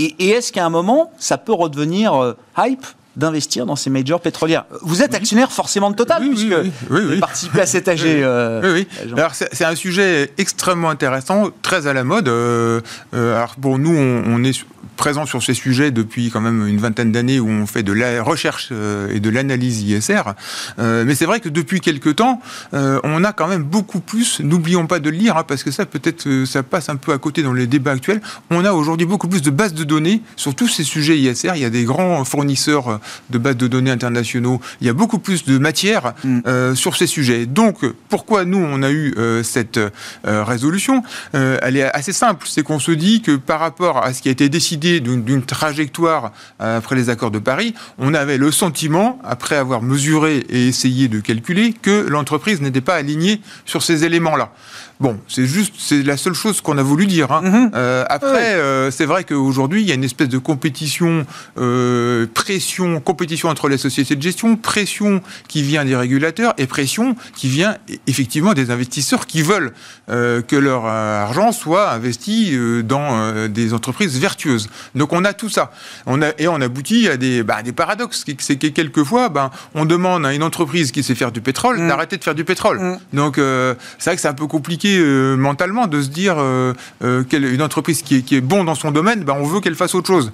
et, 0.00 0.30
est-ce 0.30 0.52
qu'à 0.52 0.64
un 0.64 0.70
moment, 0.70 1.12
ça 1.18 1.38
peut 1.38 1.52
redevenir 1.52 2.34
hype? 2.56 2.86
D'investir 3.16 3.66
dans 3.66 3.76
ces 3.76 3.90
majors 3.90 4.20
pétrolières. 4.20 4.64
Vous 4.82 5.02
êtes 5.02 5.14
actionnaire 5.14 5.52
forcément 5.52 5.90
de 5.90 5.96
Total, 5.96 6.22
puisque 6.28 6.54
vous 6.88 7.20
participez 7.20 7.60
à 7.60 7.66
cet 7.66 7.88
AG. 7.88 8.00
Euh, 8.06 8.60
oui, 8.74 8.86
oui. 9.04 9.12
Alors, 9.16 9.34
c'est 9.34 9.64
un 9.64 9.74
sujet 9.74 10.32
extrêmement 10.38 10.88
intéressant, 10.88 11.50
très 11.62 11.86
à 11.86 11.92
la 11.92 12.04
mode. 12.04 12.28
Euh, 12.28 12.80
euh, 13.14 13.36
alors, 13.36 13.56
pour 13.56 13.78
nous, 13.78 13.94
on, 13.94 14.22
on 14.26 14.44
est 14.44 14.64
présent 15.00 15.24
sur 15.24 15.42
ces 15.42 15.54
sujets 15.54 15.90
depuis 15.90 16.28
quand 16.28 16.42
même 16.42 16.66
une 16.66 16.76
vingtaine 16.76 17.10
d'années 17.10 17.40
où 17.40 17.48
on 17.48 17.66
fait 17.66 17.82
de 17.82 17.92
la 17.94 18.22
recherche 18.22 18.68
euh, 18.70 19.08
et 19.10 19.18
de 19.18 19.30
l'analyse 19.30 19.80
ISR. 19.80 20.34
Euh, 20.78 21.04
mais 21.06 21.14
c'est 21.14 21.24
vrai 21.24 21.40
que 21.40 21.48
depuis 21.48 21.80
quelques 21.80 22.16
temps, 22.16 22.42
euh, 22.74 23.00
on 23.02 23.24
a 23.24 23.32
quand 23.32 23.48
même 23.48 23.62
beaucoup 23.62 24.00
plus, 24.00 24.40
n'oublions 24.40 24.86
pas 24.86 24.98
de 24.98 25.08
le 25.08 25.16
lire, 25.16 25.38
hein, 25.38 25.44
parce 25.48 25.64
que 25.64 25.70
ça 25.70 25.86
peut-être 25.86 26.44
ça 26.44 26.62
passe 26.62 26.90
un 26.90 26.96
peu 26.96 27.14
à 27.14 27.18
côté 27.18 27.42
dans 27.42 27.54
les 27.54 27.66
débats 27.66 27.92
actuels, 27.92 28.20
on 28.50 28.62
a 28.66 28.72
aujourd'hui 28.72 29.06
beaucoup 29.06 29.26
plus 29.26 29.40
de 29.40 29.48
bases 29.48 29.72
de 29.72 29.84
données 29.84 30.20
sur 30.36 30.54
tous 30.54 30.68
ces 30.68 30.84
sujets 30.84 31.18
ISR. 31.18 31.52
Il 31.54 31.62
y 31.62 31.64
a 31.64 31.70
des 31.70 31.84
grands 31.84 32.22
fournisseurs 32.26 33.00
de 33.30 33.38
bases 33.38 33.56
de 33.56 33.66
données 33.66 33.90
internationaux, 33.90 34.60
il 34.80 34.86
y 34.86 34.90
a 34.90 34.92
beaucoup 34.92 35.18
plus 35.18 35.44
de 35.44 35.58
matière 35.58 36.14
mm. 36.24 36.74
sur 36.74 36.96
ces 36.96 37.06
sujets. 37.06 37.46
Donc 37.46 37.78
pourquoi 38.08 38.44
nous, 38.44 38.58
on 38.58 38.82
a 38.82 38.90
eu 38.90 39.14
cette 39.42 39.80
résolution? 40.24 41.02
Elle 41.32 41.76
est 41.76 41.90
assez 41.92 42.12
simple, 42.12 42.46
c'est 42.48 42.62
qu'on 42.62 42.78
se 42.78 42.92
dit 42.92 43.22
que 43.22 43.36
par 43.36 43.60
rapport 43.60 43.98
à 43.98 44.12
ce 44.12 44.22
qui 44.22 44.28
a 44.28 44.32
été 44.32 44.48
décidé 44.48 45.00
d'une 45.00 45.42
trajectoire 45.42 46.32
euh, 46.60 46.78
après 46.78 46.96
les 46.96 47.10
accords 47.10 47.30
de 47.30 47.38
Paris, 47.38 47.74
on 47.98 48.14
avait 48.14 48.38
le 48.38 48.50
sentiment, 48.50 49.18
après 49.24 49.56
avoir 49.56 49.82
mesuré 49.82 50.38
et 50.48 50.68
essayé 50.68 51.08
de 51.08 51.20
calculer, 51.20 51.72
que 51.72 52.06
l'entreprise 52.08 52.60
n'était 52.60 52.80
pas 52.80 52.94
alignée 52.94 53.40
sur 53.64 53.82
ces 53.82 54.04
éléments-là. 54.04 54.52
Bon, 55.00 55.18
c'est 55.28 55.46
juste, 55.46 55.74
c'est 55.78 56.02
la 56.02 56.18
seule 56.18 56.34
chose 56.34 56.60
qu'on 56.60 56.76
a 56.76 56.82
voulu 56.82 57.06
dire. 57.06 57.32
Hein. 57.32 57.40
Mhm. 57.42 57.70
Euh, 57.74 58.04
après, 58.10 58.54
euh, 58.54 58.90
c'est 58.90 59.06
vrai 59.06 59.24
qu'aujourd'hui, 59.24 59.80
il 59.80 59.88
y 59.88 59.92
a 59.92 59.94
une 59.94 60.04
espèce 60.04 60.28
de 60.28 60.36
compétition, 60.36 61.24
euh, 61.56 62.26
pression, 62.34 63.00
compétition 63.00 63.48
entre 63.48 63.70
les 63.70 63.78
sociétés 63.78 64.14
de 64.14 64.20
gestion, 64.20 64.56
pression 64.56 65.22
qui 65.48 65.62
vient 65.62 65.86
des 65.86 65.96
régulateurs 65.96 66.52
et 66.58 66.66
pression 66.66 67.16
qui 67.34 67.48
vient 67.48 67.78
effectivement 68.06 68.52
des 68.52 68.70
investisseurs 68.70 69.26
qui 69.26 69.40
veulent 69.40 69.72
que 70.08 70.56
leur 70.56 70.84
argent 70.84 71.52
soit 71.52 71.92
investi 71.92 72.56
dans 72.84 73.46
des 73.48 73.72
entreprises 73.72 74.18
vertueuses. 74.18 74.68
Donc 74.94 75.12
on 75.12 75.24
a 75.24 75.32
tout 75.32 75.48
ça. 75.48 75.70
On 76.06 76.20
a, 76.20 76.32
et 76.38 76.48
on 76.48 76.60
aboutit 76.60 77.08
à 77.08 77.16
des, 77.16 77.42
bah, 77.42 77.62
des 77.62 77.72
paradoxes. 77.72 78.24
C'est 78.38 78.56
que 78.56 78.66
quelquefois, 78.66 79.28
ben, 79.28 79.50
on 79.74 79.84
demande 79.84 80.26
à 80.26 80.34
une 80.34 80.42
entreprise 80.42 80.90
qui 80.90 81.02
sait 81.02 81.14
faire 81.14 81.32
du 81.32 81.40
pétrole 81.40 81.78
mm. 81.78 81.88
d'arrêter 81.88 82.16
de 82.18 82.24
faire 82.24 82.34
du 82.34 82.44
pétrole. 82.44 82.80
Mm. 82.80 82.98
Donc 83.14 83.36
c'est 83.36 84.10
vrai 84.10 84.16
que 84.16 84.22
c'est 84.22 84.28
un 84.28 84.34
peu 84.34 84.46
compliqué 84.46 84.89
euh, 84.98 85.36
mentalement 85.36 85.86
de 85.86 86.00
se 86.00 86.08
dire 86.08 86.36
euh, 86.38 86.72
euh, 87.02 87.24
qu'une 87.24 87.62
entreprise 87.62 88.02
qui 88.02 88.16
est, 88.16 88.22
qui 88.22 88.36
est, 88.36 88.40
bon 88.40 88.64
dans 88.64 88.74
son 88.74 88.90
domaine, 88.90 89.24
ben, 89.24 89.36
on 89.38 89.44
veut 89.44 89.60
qu'elle 89.60 89.74
fasse 89.74 89.94
autre 89.94 90.06
chose. 90.06 90.32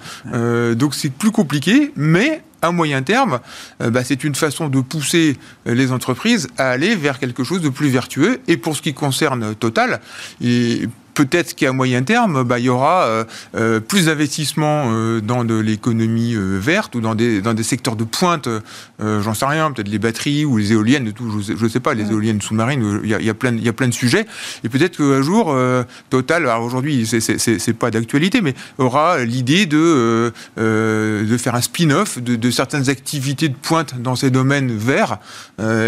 donc 0.74 0.94
c'est 0.94 1.10
plus 1.10 1.30
compliqué, 1.30 1.92
mais 1.96 2.42
à 2.62 2.70
moyen 2.70 3.02
terme, 3.02 3.40
bah, 3.80 4.02
c'est 4.02 4.24
une 4.24 4.34
façon 4.34 4.68
de 4.68 4.80
pousser 4.80 5.36
les 5.66 5.92
entreprises 5.92 6.48
à 6.56 6.70
aller 6.70 6.94
vers 6.94 7.18
quelque 7.18 7.44
chose 7.44 7.60
de 7.60 7.68
plus 7.68 7.88
vertueux. 7.88 8.40
Et 8.48 8.56
pour 8.56 8.76
ce 8.76 8.82
qui 8.82 8.94
concerne 8.94 9.54
Total, 9.54 10.00
et 10.42 10.88
peut-être 11.16 11.55
qu'à 11.55 11.72
moyen 11.72 12.02
terme, 12.02 12.44
bah, 12.44 12.59
il 12.59 12.66
y 12.66 12.68
aura 12.68 13.05
euh, 13.05 13.24
euh, 13.57 13.81
plus 13.81 14.07
d'investissements 14.07 14.92
euh, 14.92 15.20
dans 15.20 15.44
de 15.44 15.55
l'économie 15.55 16.37
verte 16.37 16.94
ou 16.94 17.00
dans 17.00 17.14
des, 17.14 17.40
dans 17.40 17.55
des 17.55 17.62
secteurs 17.62 17.96
de 17.96 18.05
pointe, 18.05 18.48
j'en 19.00 19.35
sais 19.35 19.46
rien, 19.46 19.72
peut-être 19.72 19.88
les 19.88 19.98
batteries 19.98 20.44
ou 20.44 20.59
les 20.59 20.72
éoliennes, 20.72 21.12
tout, 21.12 21.40
je 21.40 21.64
ne 21.64 21.68
sais, 21.68 21.81
pas, 21.81 21.94
les 21.94 22.11
éoliennes 22.11 22.42
sous-marines, 22.42 23.00
il 23.02 23.09
y 23.09 23.14
a, 23.14 23.20
y, 23.20 23.31
a 23.31 23.35
plein, 23.35 23.57
y 23.57 23.68
a 23.68 23.72
plein 23.72 23.88
de 23.88 23.94
sujets. 23.94 24.26
Et 24.62 24.68
peut-être 24.68 24.98
qu'un 24.98 25.22
jour, 25.22 25.57
Total, 26.11 26.42
alors 26.46 26.62
aujourd'hui, 26.62 27.07
c'est 27.07 27.72
pas 27.72 27.90
d'actualité, 27.90 28.42
mais 28.42 28.55
aura 28.76 29.24
l'idée 29.24 29.64
de, 29.64 30.33
de 30.57 31.37
faire 31.38 31.55
un 31.55 31.62
spin-off 31.62 32.18
de, 32.18 32.37
de, 32.37 32.50
certaines 32.50 32.90
activités 32.90 33.48
de 33.48 33.55
pointe 33.55 34.00
dans 34.00 34.16
ces 34.16 34.31
domaines 34.31 34.76
verts, 34.76 35.18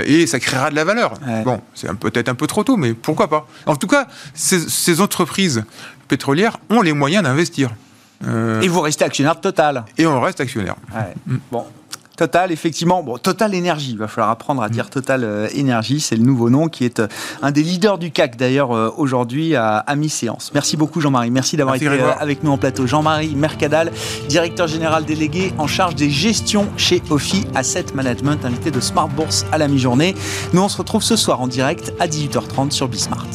et 0.07 0.27
ça 0.27 0.41
créera 0.41 0.71
de 0.71 0.77
la 0.77 0.85
valeur. 0.85 1.14
Bon, 1.45 1.61
c'est 1.75 1.93
peut-être 1.95 2.29
un 2.29 2.35
peu 2.35 2.47
trop 2.47 2.64
tôt, 2.64 2.77
mais 2.77 2.95
pourquoi 2.95 3.29
pas 3.29 3.47
En 3.67 3.77
tout 3.77 3.88
cas, 3.88 4.09
ces, 4.33 4.61
ces 4.61 5.01
entreprises 5.01 5.17
entreprises 5.18 5.64
pétrolières 6.07 6.59
ont 6.70 6.81
les 6.81 6.92
moyens 6.92 7.24
d'investir. 7.24 7.70
Euh, 8.26 8.61
et 8.61 8.68
vous 8.68 8.81
restez 8.81 9.04
actionnaire 9.04 9.35
de 9.35 9.40
Total. 9.40 9.85
Et 9.96 10.07
on 10.07 10.20
reste 10.20 10.40
actionnaire. 10.40 10.76
Mm. 11.26 11.37
Bon, 11.50 11.64
Total, 12.16 12.50
effectivement. 12.50 13.02
Bon, 13.02 13.16
Total 13.18 13.54
Énergie, 13.54 13.92
il 13.92 13.98
va 13.98 14.09
falloir 14.09 14.31
apprendre 14.31 14.62
à 14.62 14.68
dire 14.68 14.87
mm. 14.87 14.90
Total 14.90 15.24
euh, 15.24 15.48
Énergie, 15.54 16.00
c'est 16.00 16.14
le 16.14 16.22
nouveau 16.22 16.50
nom 16.50 16.68
qui 16.68 16.85
est 16.85 17.00
euh, 17.00 17.09
un 17.42 17.50
des 17.50 17.62
leaders 17.62 17.98
du 17.98 18.12
CAC 18.12 18.37
d'ailleurs 18.37 18.70
aujourd'hui 18.98 19.57
à, 19.57 19.85
mi-séance. 19.96 20.52
Merci 20.54 20.76
beaucoup 20.76 21.00
Jean-Marie, 21.00 21.31
merci 21.31 21.57
d'avoir 21.57 21.74
été 21.74 21.88
avec 21.88 22.44
nous 22.44 22.52
en 22.52 22.59
plateau. 22.59 22.87
Jean-Marie 22.87 23.35
Mercadal, 23.35 23.90
directeur 24.28 24.68
général 24.68 25.04
délégué 25.04 25.52
en 25.59 25.66
charge 25.66 25.96
des 25.96 26.11
gestions 26.11 26.68
chez 26.76 27.02
Ophi 27.11 27.44
Asset 27.57 27.87
Management, 27.94 28.44
invité 28.44 28.70
de 28.70 28.81
Smart 28.81 29.09
Bourse 29.09 29.46
à 29.50 29.59
la 29.59 29.66
mi-journée. 29.66 30.14
Nous 30.52 30.62
on 30.62 30.68
se 30.68 30.78
retrouve 30.78 31.02
ce 31.02 31.16
soir 31.16 31.40
en 31.40 31.48
direct 31.48 31.92
à 31.98 32.07
18h30 32.07 32.70
sur 32.70 32.88
Bismart. 32.88 33.26